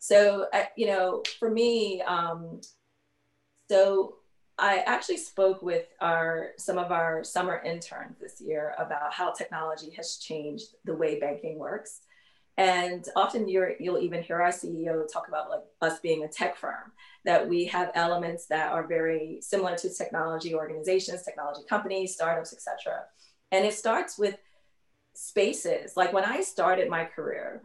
So, 0.00 0.48
you 0.76 0.88
know, 0.88 1.22
for 1.38 1.48
me, 1.48 2.02
um, 2.02 2.60
so 3.70 4.16
I 4.58 4.78
actually 4.78 5.18
spoke 5.18 5.62
with 5.62 5.86
our 6.00 6.48
some 6.58 6.76
of 6.76 6.90
our 6.90 7.22
summer 7.22 7.62
interns 7.64 8.18
this 8.20 8.40
year 8.40 8.74
about 8.80 9.12
how 9.12 9.30
technology 9.30 9.90
has 9.90 10.16
changed 10.16 10.74
the 10.84 10.96
way 10.96 11.20
banking 11.20 11.56
works. 11.56 12.00
And 12.58 13.06
often 13.14 13.46
you 13.46 13.76
will 13.80 14.00
even 14.00 14.24
hear 14.24 14.42
our 14.42 14.50
CEO 14.50 15.10
talk 15.10 15.28
about 15.28 15.50
like 15.50 15.62
us 15.80 16.00
being 16.00 16.24
a 16.24 16.28
tech 16.28 16.56
firm, 16.56 16.90
that 17.24 17.48
we 17.48 17.66
have 17.66 17.90
elements 17.94 18.46
that 18.46 18.72
are 18.72 18.86
very 18.86 19.38
similar 19.40 19.76
to 19.76 19.92
technology 19.92 20.54
organizations, 20.54 21.22
technology 21.22 21.62
companies, 21.68 22.14
startups, 22.14 22.52
etc. 22.52 23.04
And 23.50 23.64
it 23.64 23.74
starts 23.74 24.18
with 24.18 24.36
spaces. 25.14 25.92
Like 25.96 26.12
when 26.12 26.24
I 26.24 26.40
started 26.40 26.88
my 26.88 27.04
career, 27.04 27.62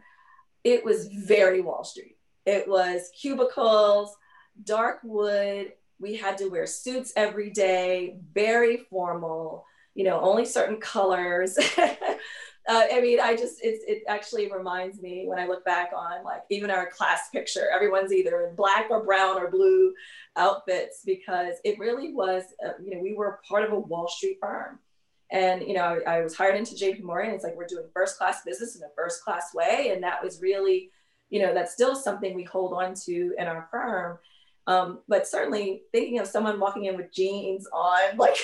it 0.64 0.84
was 0.84 1.08
very 1.08 1.60
Wall 1.60 1.84
Street. 1.84 2.16
It 2.46 2.68
was 2.68 3.10
cubicles, 3.20 4.16
dark 4.64 5.00
wood, 5.02 5.72
we 6.00 6.16
had 6.16 6.38
to 6.38 6.48
wear 6.48 6.66
suits 6.66 7.12
every 7.16 7.50
day, 7.50 8.18
very 8.32 8.78
formal, 8.90 9.64
you 9.94 10.04
know, 10.04 10.20
only 10.20 10.44
certain 10.44 10.78
colors. 10.78 11.58
uh, 12.68 12.84
I 12.92 13.00
mean, 13.00 13.18
I 13.18 13.34
just, 13.34 13.64
it, 13.64 13.80
it 13.88 14.02
actually 14.06 14.50
reminds 14.52 15.00
me 15.00 15.24
when 15.26 15.38
I 15.38 15.46
look 15.46 15.64
back 15.64 15.90
on 15.96 16.22
like 16.22 16.42
even 16.50 16.70
our 16.70 16.90
class 16.90 17.30
picture, 17.30 17.68
everyone's 17.74 18.12
either 18.12 18.46
in 18.46 18.54
black 18.54 18.86
or 18.90 19.02
brown 19.02 19.38
or 19.38 19.50
blue 19.50 19.94
outfits 20.36 21.02
because 21.04 21.56
it 21.64 21.78
really 21.78 22.12
was, 22.12 22.44
uh, 22.64 22.72
you 22.82 22.94
know, 22.94 23.02
we 23.02 23.14
were 23.14 23.40
part 23.48 23.64
of 23.64 23.72
a 23.72 23.78
Wall 23.78 24.08
Street 24.08 24.38
firm. 24.40 24.78
And, 25.30 25.62
you 25.62 25.74
know, 25.74 26.00
I, 26.06 26.16
I 26.16 26.20
was 26.22 26.36
hired 26.36 26.56
into 26.56 26.74
JP 26.74 27.02
Morgan. 27.02 27.34
It's 27.34 27.44
like 27.44 27.56
we're 27.56 27.66
doing 27.66 27.84
first 27.92 28.18
class 28.18 28.42
business 28.44 28.76
in 28.76 28.82
a 28.82 28.88
first 28.96 29.24
class 29.24 29.54
way. 29.54 29.90
And 29.92 30.02
that 30.02 30.22
was 30.22 30.40
really, 30.40 30.90
you 31.30 31.42
know, 31.42 31.52
that's 31.52 31.72
still 31.72 31.96
something 31.96 32.34
we 32.34 32.44
hold 32.44 32.72
on 32.72 32.94
to 33.06 33.34
in 33.38 33.46
our 33.46 33.68
firm 33.70 34.18
um, 34.68 35.00
but 35.08 35.26
certainly 35.26 35.84
thinking 35.92 36.18
of 36.18 36.26
someone 36.26 36.60
walking 36.60 36.84
in 36.84 36.96
with 36.96 37.10
jeans 37.10 37.66
on, 37.72 37.98
like 38.18 38.36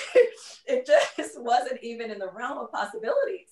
it 0.65 0.87
just 0.87 1.39
wasn't 1.39 1.81
even 1.83 2.09
in 2.09 2.17
the 2.17 2.31
realm 2.31 2.57
of 2.57 2.71
possibilities. 2.71 3.49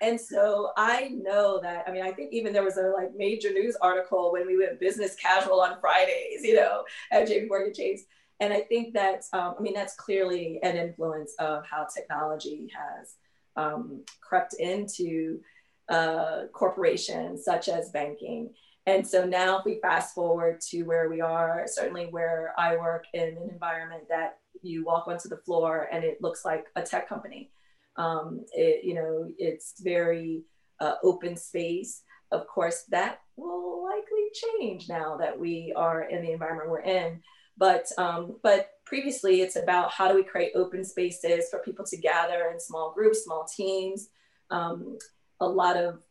And 0.00 0.20
so 0.20 0.70
I 0.76 1.10
know 1.20 1.60
that, 1.62 1.84
I 1.88 1.92
mean, 1.92 2.02
I 2.02 2.12
think 2.12 2.32
even 2.32 2.52
there 2.52 2.62
was 2.62 2.76
a 2.76 2.92
like 2.96 3.10
major 3.16 3.52
news 3.52 3.76
article 3.80 4.32
when 4.32 4.46
we 4.46 4.56
went 4.56 4.78
business 4.80 5.14
casual 5.16 5.60
on 5.60 5.80
Fridays, 5.80 6.42
you 6.42 6.54
know, 6.54 6.84
at 7.10 7.28
JP 7.28 7.48
Morgan 7.48 7.74
Chase. 7.74 8.04
And 8.40 8.52
I 8.52 8.60
think 8.60 8.94
that, 8.94 9.24
um, 9.32 9.56
I 9.58 9.62
mean, 9.62 9.74
that's 9.74 9.96
clearly 9.96 10.60
an 10.62 10.76
influence 10.76 11.34
of 11.38 11.64
how 11.66 11.86
technology 11.92 12.70
has 12.72 13.16
um, 13.56 14.04
crept 14.20 14.54
into 14.54 15.40
uh, 15.88 16.42
corporations 16.52 17.44
such 17.44 17.68
as 17.68 17.90
banking 17.90 18.50
and 18.88 19.06
so 19.06 19.26
now 19.26 19.58
if 19.58 19.66
we 19.66 19.80
fast 19.82 20.14
forward 20.14 20.62
to 20.70 20.84
where 20.84 21.10
we 21.10 21.20
are, 21.20 21.66
certainly 21.66 22.06
where 22.06 22.54
I 22.56 22.74
work 22.74 23.04
in 23.12 23.36
an 23.36 23.50
environment 23.52 24.04
that 24.08 24.38
you 24.62 24.82
walk 24.82 25.08
onto 25.08 25.28
the 25.28 25.36
floor 25.36 25.88
and 25.92 26.02
it 26.02 26.22
looks 26.22 26.42
like 26.42 26.68
a 26.74 26.80
tech 26.80 27.06
company. 27.06 27.50
Um, 27.98 28.44
it, 28.52 28.84
you 28.84 28.94
know, 28.94 29.28
it's 29.38 29.74
very 29.80 30.44
uh, 30.80 30.94
open 31.02 31.36
space. 31.36 32.02
Of 32.30 32.46
course, 32.46 32.84
that 32.90 33.20
will 33.36 33.84
likely 33.84 34.28
change 34.34 34.88
now 34.88 35.16
that 35.16 35.38
we 35.38 35.72
are 35.76 36.02
in 36.02 36.22
the 36.22 36.32
environment 36.32 36.70
we're 36.70 36.80
in. 36.80 37.20
But 37.56 37.90
um, 37.98 38.36
but 38.42 38.70
previously, 38.86 39.40
it's 39.40 39.56
about 39.56 39.90
how 39.90 40.08
do 40.08 40.14
we 40.14 40.22
create 40.22 40.52
open 40.54 40.84
spaces 40.84 41.48
for 41.50 41.58
people 41.60 41.84
to 41.86 41.96
gather 41.96 42.50
in 42.52 42.60
small 42.60 42.92
groups, 42.94 43.24
small 43.24 43.44
teams. 43.44 44.08
Um, 44.50 44.98
a 45.40 45.46
lot 45.46 45.76
of 45.76 46.02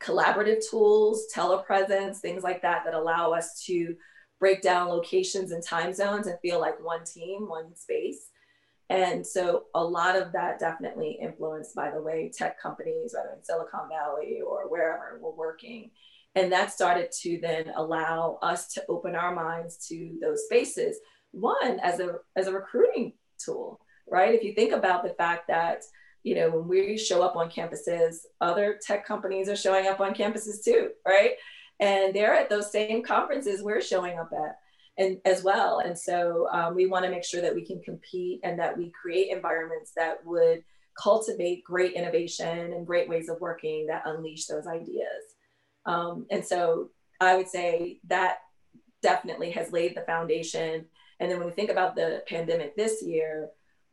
collaborative 0.00 0.62
tools, 0.68 1.26
telepresence, 1.34 2.18
things 2.18 2.42
like 2.42 2.62
that, 2.62 2.84
that 2.84 2.94
allow 2.94 3.32
us 3.32 3.62
to 3.66 3.94
break 4.40 4.60
down 4.60 4.88
locations 4.88 5.52
and 5.52 5.62
time 5.62 5.92
zones 5.92 6.26
and 6.26 6.38
feel 6.40 6.60
like 6.60 6.82
one 6.82 7.04
team, 7.04 7.48
one 7.48 7.76
space. 7.76 8.30
And 8.92 9.26
so 9.26 9.64
a 9.74 9.82
lot 9.82 10.16
of 10.16 10.32
that 10.32 10.58
definitely 10.58 11.18
influenced 11.18 11.74
by 11.74 11.90
the 11.90 12.02
way 12.02 12.30
tech 12.36 12.60
companies, 12.60 13.14
whether 13.14 13.34
in 13.34 13.42
Silicon 13.42 13.88
Valley 13.88 14.40
or 14.46 14.68
wherever, 14.68 15.18
were 15.18 15.34
working. 15.34 15.90
And 16.34 16.52
that 16.52 16.72
started 16.72 17.10
to 17.22 17.38
then 17.40 17.72
allow 17.74 18.38
us 18.42 18.70
to 18.74 18.84
open 18.90 19.16
our 19.16 19.34
minds 19.34 19.88
to 19.88 20.18
those 20.20 20.44
spaces. 20.44 20.98
One, 21.30 21.80
as 21.82 22.00
a, 22.00 22.16
as 22.36 22.48
a 22.48 22.52
recruiting 22.52 23.14
tool, 23.42 23.80
right? 24.06 24.34
If 24.34 24.42
you 24.42 24.52
think 24.52 24.74
about 24.74 25.04
the 25.04 25.14
fact 25.14 25.48
that 25.48 25.84
you 26.22 26.34
know, 26.34 26.50
when 26.50 26.68
we 26.68 26.96
show 26.98 27.22
up 27.22 27.34
on 27.34 27.50
campuses, 27.50 28.18
other 28.40 28.78
tech 28.80 29.04
companies 29.06 29.48
are 29.48 29.56
showing 29.56 29.88
up 29.88 30.00
on 30.00 30.14
campuses 30.14 30.62
too, 30.62 30.90
right? 31.04 31.32
And 31.80 32.14
they're 32.14 32.34
at 32.34 32.48
those 32.48 32.70
same 32.70 33.02
conferences 33.02 33.62
we're 33.62 33.80
showing 33.80 34.18
up 34.18 34.30
at 34.32 34.58
and 34.98 35.18
as 35.24 35.42
well. 35.42 35.78
And 35.78 35.98
so 35.98 36.48
um, 36.52 36.74
we 36.74 36.86
want 36.86 37.04
to 37.04 37.10
make 37.10 37.24
sure 37.24 37.40
that 37.40 37.54
we 37.54 37.64
can 37.64 37.80
compete 37.82 38.40
and 38.42 38.58
that 38.58 38.76
we 38.76 38.90
create 38.90 39.30
environments 39.30 39.92
that 39.96 40.24
would 40.24 40.64
cultivate 41.00 41.64
great 41.64 41.94
innovation 41.94 42.72
and 42.72 42.86
great 42.86 43.08
ways 43.08 43.28
of 43.28 43.40
working 43.40 43.86
that 43.86 44.02
unleash 44.04 44.46
those 44.46 44.66
ideas. 44.66 45.22
Um, 45.86 46.26
and 46.30 46.44
so 46.44 46.90
I 47.20 47.36
would 47.36 47.48
say 47.48 48.00
that 48.08 48.38
definitely 49.02 49.50
has 49.52 49.72
laid 49.72 49.96
the 49.96 50.02
foundation. 50.02 50.84
And 51.20 51.30
then 51.30 51.38
when 51.38 51.48
we 51.48 51.54
think 51.54 51.70
about 51.70 51.96
the 51.96 52.22
pandemic 52.28 52.76
this 52.76 53.02
year, 53.02 53.48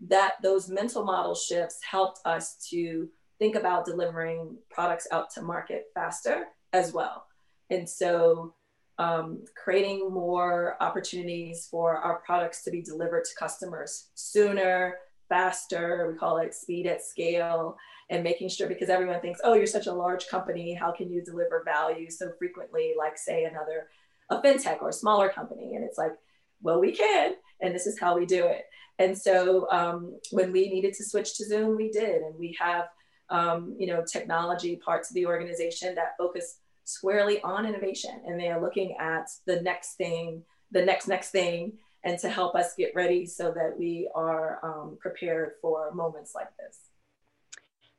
that 0.08 0.34
those 0.42 0.70
mental 0.70 1.04
model 1.04 1.36
shifts 1.36 1.80
helped 1.90 2.20
us 2.26 2.56
to 2.70 3.10
think 3.38 3.56
about 3.56 3.86
delivering 3.86 4.58
products 4.70 5.08
out 5.12 5.30
to 5.32 5.42
market 5.42 5.86
faster 5.94 6.46
as 6.74 6.94
well. 6.94 7.26
And 7.70 7.88
so 7.88 8.54
um, 9.00 9.46
creating 9.56 10.12
more 10.12 10.76
opportunities 10.82 11.68
for 11.72 11.98
our 11.98 12.22
products 12.26 12.64
to 12.64 12.72
be 12.72 12.82
delivered 12.82 13.24
to 13.24 13.32
customers 13.40 14.10
sooner, 14.14 14.98
faster. 15.30 16.10
We 16.12 16.18
call 16.18 16.38
it 16.40 16.54
speed 16.54 16.86
at 16.86 17.02
scale 17.02 17.78
and 18.10 18.24
making 18.24 18.50
sure 18.50 18.68
because 18.68 18.90
everyone 18.90 19.22
thinks, 19.22 19.40
oh, 19.44 19.54
you're 19.54 19.68
such 19.68 19.88
a 19.88 19.94
large 19.94 20.28
company. 20.28 20.74
How 20.74 20.92
can 20.92 21.10
you 21.10 21.24
deliver 21.24 21.64
value 21.64 22.10
so 22.10 22.32
frequently, 22.38 22.94
like, 22.98 23.18
say, 23.18 23.46
another, 23.46 23.88
a 24.30 24.42
fintech 24.42 24.82
or 24.82 24.90
a 24.90 24.94
smaller 24.94 25.30
company? 25.30 25.76
And 25.76 25.86
it's 25.86 25.98
like, 25.98 26.14
well, 26.62 26.82
we 26.82 26.92
can. 26.92 27.36
And 27.62 27.74
this 27.74 27.88
is 27.88 27.98
how 27.98 28.18
we 28.18 28.26
do 28.26 28.46
it. 28.46 28.66
And 28.98 29.18
so 29.18 29.70
um, 29.72 30.20
when 30.32 30.52
we 30.52 30.70
needed 30.70 30.94
to 30.96 31.06
switch 31.06 31.38
to 31.38 31.46
Zoom, 31.46 31.78
we 31.78 31.90
did. 31.90 32.22
And 32.22 32.38
we 32.38 32.58
have, 32.60 32.88
um, 33.30 33.78
you 33.80 33.88
know, 33.88 34.04
technology 34.04 34.76
parts 34.76 35.10
of 35.10 35.16
the 35.16 35.26
organization 35.26 35.96
that 35.96 36.18
focus 36.18 36.58
squarely 36.90 37.42
on 37.42 37.66
innovation. 37.66 38.22
And 38.26 38.40
they 38.40 38.50
are 38.50 38.62
looking 38.62 38.96
at 39.00 39.30
the 39.46 39.62
next 39.62 39.96
thing, 39.96 40.44
the 40.72 40.84
next, 40.84 41.08
next 41.08 41.32
thing 41.32 41.78
and 42.04 42.18
to 42.20 42.30
help 42.30 42.56
us 42.56 42.76
get 42.76 42.94
ready 42.96 43.26
so 43.26 43.52
that 43.52 43.78
we 43.78 44.10
are 44.16 44.60
um, 44.64 44.98
prepared 45.00 45.54
for 45.62 45.92
moments 45.94 46.34
like 46.34 46.50
this. 46.58 46.80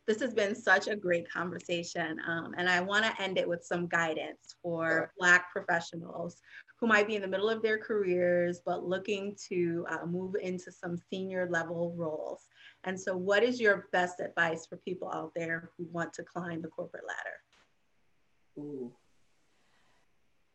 This 0.06 0.20
has 0.20 0.34
been 0.34 0.54
such 0.54 0.88
a 0.88 0.96
great 0.96 1.30
conversation, 1.30 2.18
um, 2.26 2.54
and 2.56 2.68
I 2.68 2.80
want 2.80 3.04
to 3.04 3.22
end 3.22 3.38
it 3.38 3.48
with 3.48 3.62
some 3.62 3.86
guidance 3.86 4.56
for 4.62 4.88
sure. 4.88 5.12
Black 5.18 5.52
professionals 5.52 6.40
who 6.80 6.86
might 6.86 7.06
be 7.06 7.14
in 7.14 7.22
the 7.22 7.28
middle 7.28 7.50
of 7.50 7.62
their 7.62 7.78
careers 7.78 8.62
but 8.64 8.82
looking 8.82 9.36
to 9.50 9.84
uh, 9.90 10.06
move 10.06 10.34
into 10.40 10.72
some 10.72 10.96
senior 10.96 11.46
level 11.50 11.94
roles. 11.96 12.48
And 12.84 12.98
so, 12.98 13.16
what 13.16 13.42
is 13.42 13.60
your 13.60 13.88
best 13.92 14.18
advice 14.18 14.66
for 14.66 14.78
people 14.78 15.12
out 15.12 15.32
there 15.36 15.70
who 15.76 15.86
want 15.92 16.14
to 16.14 16.24
climb 16.24 16.62
the 16.62 16.68
corporate 16.68 17.04
ladder? 17.06 17.36
Ooh, 18.60 18.92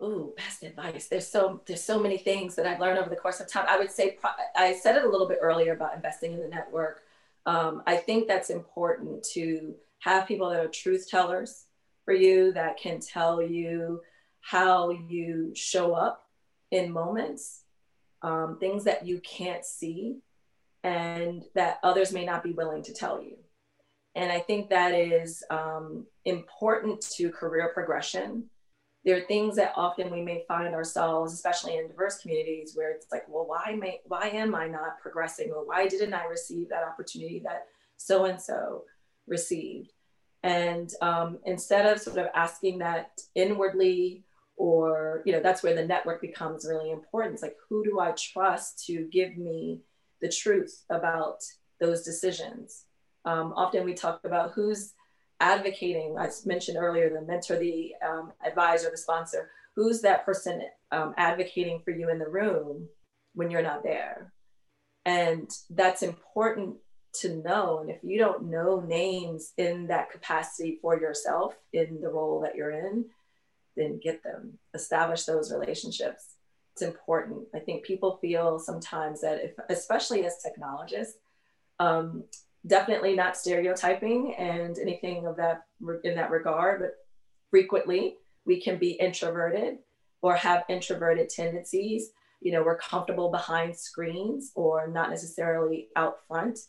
Ooh, 0.03 0.33
best 0.35 0.63
advice. 0.63 1.07
There's 1.07 1.27
so 1.27 1.61
there's 1.65 1.83
so 1.83 1.99
many 1.99 2.17
things 2.17 2.55
that 2.55 2.67
I've 2.67 2.79
learned 2.81 2.99
over 2.99 3.09
the 3.09 3.15
course 3.15 3.39
of 3.39 3.47
time. 3.47 3.65
I 3.67 3.77
would 3.77 3.89
say 3.89 4.17
I 4.55 4.73
said 4.73 4.97
it 4.97 5.05
a 5.05 5.09
little 5.09 5.27
bit 5.27 5.39
earlier 5.41 5.73
about 5.73 5.95
investing 5.95 6.33
in 6.33 6.41
the 6.41 6.47
network. 6.47 7.03
Um, 7.45 7.81
I 7.87 7.95
think 7.95 8.27
that's 8.27 8.49
important 8.49 9.23
to 9.33 9.75
have 9.99 10.27
people 10.27 10.49
that 10.49 10.59
are 10.59 10.67
truth 10.67 11.09
tellers 11.09 11.65
for 12.03 12.13
you 12.13 12.51
that 12.53 12.77
can 12.77 12.99
tell 12.99 13.41
you 13.41 14.01
how 14.41 14.91
you 14.91 15.53
show 15.55 15.93
up 15.93 16.27
in 16.71 16.91
moments, 16.91 17.63
um, 18.21 18.57
things 18.59 18.83
that 18.83 19.05
you 19.07 19.19
can't 19.21 19.63
see, 19.63 20.17
and 20.83 21.43
that 21.55 21.79
others 21.83 22.11
may 22.11 22.25
not 22.25 22.43
be 22.43 22.51
willing 22.51 22.83
to 22.83 22.93
tell 22.93 23.21
you. 23.21 23.37
And 24.15 24.31
I 24.31 24.39
think 24.39 24.69
that 24.69 24.93
is 24.93 25.43
um, 25.49 26.05
important 26.23 27.01
to 27.17 27.29
career 27.29 27.71
progression 27.73 28.49
there 29.05 29.15
are 29.15 29.21
things 29.21 29.55
that 29.55 29.73
often 29.75 30.09
we 30.09 30.23
may 30.23 30.43
find 30.47 30.73
ourselves, 30.73 31.31
especially 31.31 31.77
in 31.77 31.87
diverse 31.87 32.17
communities, 32.17 32.71
where 32.73 32.89
it's 32.89 33.05
like, 33.11 33.23
well, 33.29 33.45
why 33.45 33.75
may 33.79 34.01
why 34.05 34.29
am 34.29 34.55
I 34.55 34.67
not 34.67 34.99
progressing, 34.99 35.51
or 35.51 35.65
why 35.65 35.87
didn't 35.87 36.15
I 36.15 36.25
receive 36.25 36.69
that 36.69 36.83
opportunity 36.83 37.39
that 37.45 37.67
so 37.97 38.25
and 38.25 38.41
so 38.41 38.83
received? 39.27 39.93
And 40.41 40.91
um, 41.01 41.37
instead 41.45 41.85
of 41.85 42.01
sort 42.01 42.17
of 42.17 42.27
asking 42.33 42.79
that 42.79 43.11
inwardly, 43.35 44.23
or 44.57 45.21
you 45.23 45.33
know, 45.33 45.41
that's 45.41 45.61
where 45.61 45.75
the 45.75 45.85
network 45.85 46.19
becomes 46.19 46.65
really 46.67 46.89
important. 46.89 47.35
It's 47.35 47.43
like, 47.43 47.57
who 47.69 47.83
do 47.83 47.99
I 47.99 48.11
trust 48.11 48.85
to 48.87 49.07
give 49.11 49.37
me 49.37 49.81
the 50.19 50.29
truth 50.29 50.83
about 50.89 51.41
those 51.79 52.01
decisions? 52.01 52.84
Um, 53.25 53.53
often 53.55 53.83
we 53.83 53.93
talk 53.93 54.21
about 54.23 54.51
who's 54.51 54.93
advocating, 55.39 56.15
I 56.17 56.29
mentioned 56.45 56.77
earlier, 56.77 57.09
the 57.09 57.21
mentor, 57.21 57.57
the 57.57 57.93
um, 58.07 58.31
advisor, 58.45 58.89
the 58.89 58.97
sponsor, 58.97 59.49
who's 59.75 60.01
that 60.01 60.25
person 60.25 60.61
um, 60.91 61.13
advocating 61.17 61.81
for 61.83 61.91
you 61.91 62.09
in 62.09 62.19
the 62.19 62.29
room 62.29 62.87
when 63.33 63.51
you're 63.51 63.61
not 63.61 63.83
there? 63.83 64.31
And 65.05 65.49
that's 65.69 66.03
important 66.03 66.77
to 67.21 67.35
know. 67.37 67.79
And 67.79 67.89
if 67.89 68.03
you 68.03 68.17
don't 68.17 68.49
know 68.49 68.81
names 68.81 69.53
in 69.57 69.87
that 69.87 70.11
capacity 70.11 70.79
for 70.81 70.99
yourself 70.99 71.55
in 71.73 72.01
the 72.01 72.09
role 72.09 72.41
that 72.41 72.55
you're 72.55 72.71
in, 72.71 73.05
then 73.75 73.99
get 74.01 74.23
them, 74.23 74.57
establish 74.73 75.25
those 75.25 75.51
relationships. 75.51 76.35
It's 76.73 76.81
important. 76.81 77.47
I 77.53 77.59
think 77.59 77.83
people 77.83 78.17
feel 78.21 78.59
sometimes 78.59 79.21
that 79.21 79.43
if, 79.43 79.51
especially 79.69 80.25
as 80.25 80.41
technologists, 80.41 81.17
um, 81.79 82.23
definitely 82.67 83.15
not 83.15 83.37
stereotyping 83.37 84.35
and 84.35 84.77
anything 84.79 85.27
of 85.27 85.37
that 85.37 85.63
in 86.03 86.15
that 86.15 86.31
regard, 86.31 86.81
but 86.81 86.95
frequently 87.51 88.17
we 88.45 88.61
can 88.61 88.77
be 88.77 88.91
introverted 88.91 89.77
or 90.21 90.35
have 90.35 90.63
introverted 90.69 91.29
tendencies. 91.29 92.09
You 92.41 92.51
know, 92.51 92.63
we're 92.63 92.77
comfortable 92.77 93.31
behind 93.31 93.75
screens 93.75 94.51
or 94.55 94.87
not 94.87 95.09
necessarily 95.09 95.89
out 95.95 96.17
front. 96.27 96.59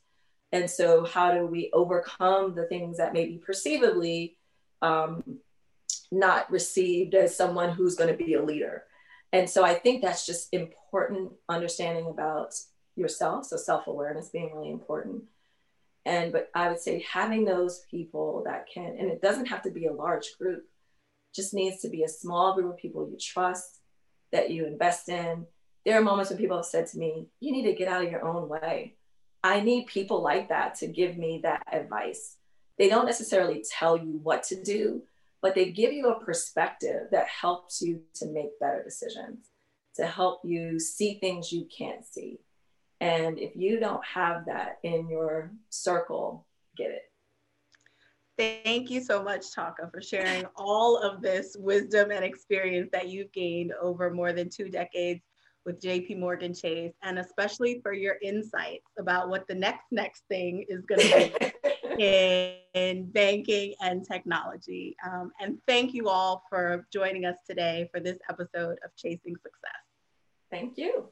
And 0.52 0.70
so, 0.70 1.04
how 1.04 1.32
do 1.32 1.46
we 1.46 1.70
overcome 1.72 2.54
the 2.54 2.66
things 2.66 2.98
that 2.98 3.12
may 3.12 3.26
be 3.26 3.38
perceivably 3.38 4.36
um, 4.80 5.38
not 6.12 6.50
received 6.50 7.14
as 7.14 7.36
someone 7.36 7.70
who's 7.70 7.96
going 7.96 8.16
to 8.16 8.24
be 8.24 8.34
a 8.34 8.42
leader? 8.42 8.84
And 9.32 9.50
so, 9.50 9.64
I 9.64 9.74
think 9.74 10.02
that's 10.02 10.24
just 10.24 10.48
important 10.52 11.32
understanding 11.48 12.06
about 12.06 12.54
yourself. 12.94 13.46
So, 13.46 13.56
self 13.56 13.88
awareness 13.88 14.28
being 14.28 14.54
really 14.54 14.70
important 14.70 15.24
and 16.06 16.32
but 16.32 16.48
i 16.54 16.68
would 16.68 16.80
say 16.80 17.04
having 17.12 17.44
those 17.44 17.82
people 17.90 18.42
that 18.46 18.64
can 18.72 18.96
and 18.98 19.10
it 19.10 19.20
doesn't 19.20 19.46
have 19.46 19.62
to 19.62 19.70
be 19.70 19.86
a 19.86 19.92
large 19.92 20.28
group 20.38 20.64
just 21.34 21.52
needs 21.52 21.82
to 21.82 21.90
be 21.90 22.02
a 22.02 22.08
small 22.08 22.54
group 22.54 22.72
of 22.72 22.78
people 22.78 23.06
you 23.10 23.18
trust 23.18 23.80
that 24.32 24.50
you 24.50 24.66
invest 24.66 25.08
in. 25.10 25.46
There 25.84 25.96
are 25.98 26.02
moments 26.02 26.30
when 26.30 26.38
people 26.38 26.56
have 26.56 26.66
said 26.66 26.86
to 26.88 26.98
me 26.98 27.26
you 27.40 27.52
need 27.52 27.64
to 27.64 27.74
get 27.74 27.88
out 27.88 28.04
of 28.04 28.10
your 28.10 28.24
own 28.24 28.48
way. 28.48 28.94
I 29.44 29.60
need 29.60 29.86
people 29.86 30.22
like 30.22 30.48
that 30.48 30.76
to 30.76 30.86
give 30.86 31.18
me 31.18 31.40
that 31.42 31.62
advice. 31.70 32.36
They 32.78 32.88
don't 32.88 33.04
necessarily 33.04 33.62
tell 33.78 33.98
you 33.98 34.18
what 34.22 34.42
to 34.44 34.62
do 34.62 35.02
but 35.42 35.54
they 35.54 35.70
give 35.70 35.92
you 35.92 36.08
a 36.08 36.24
perspective 36.24 37.02
that 37.12 37.28
helps 37.28 37.80
you 37.80 38.00
to 38.14 38.26
make 38.26 38.58
better 38.58 38.82
decisions 38.82 39.46
to 39.94 40.04
help 40.04 40.40
you 40.44 40.80
see 40.80 41.18
things 41.20 41.52
you 41.52 41.68
can't 41.76 42.04
see 42.04 42.40
and 43.00 43.38
if 43.38 43.54
you 43.56 43.78
don't 43.78 44.04
have 44.04 44.46
that 44.46 44.78
in 44.82 45.08
your 45.08 45.52
circle, 45.70 46.46
get 46.76 46.90
it. 46.90 47.02
Thank 48.38 48.90
you 48.90 49.00
so 49.00 49.22
much, 49.22 49.52
Taka, 49.54 49.88
for 49.90 50.02
sharing 50.02 50.44
all 50.56 50.98
of 50.98 51.22
this 51.22 51.56
wisdom 51.58 52.10
and 52.10 52.24
experience 52.24 52.90
that 52.92 53.08
you've 53.08 53.32
gained 53.32 53.72
over 53.80 54.10
more 54.10 54.32
than 54.32 54.50
two 54.50 54.68
decades 54.68 55.22
with 55.64 55.80
JP 55.80 56.18
Morgan 56.18 56.54
Chase, 56.54 56.92
and 57.02 57.18
especially 57.18 57.80
for 57.82 57.92
your 57.92 58.16
insights 58.22 58.86
about 58.98 59.30
what 59.30 59.48
the 59.48 59.54
next 59.54 59.86
next 59.90 60.24
thing 60.28 60.64
is 60.68 60.84
going 60.84 61.00
to 61.00 61.50
be 61.96 62.62
in 62.74 63.10
banking 63.10 63.74
and 63.80 64.06
technology. 64.06 64.96
Um, 65.04 65.32
and 65.40 65.58
thank 65.66 65.94
you 65.94 66.08
all 66.08 66.44
for 66.48 66.86
joining 66.92 67.24
us 67.24 67.36
today 67.46 67.88
for 67.92 68.00
this 68.00 68.18
episode 68.28 68.78
of 68.84 68.94
Chasing 68.96 69.34
Success. 69.36 69.82
Thank 70.50 70.78
you. 70.78 71.08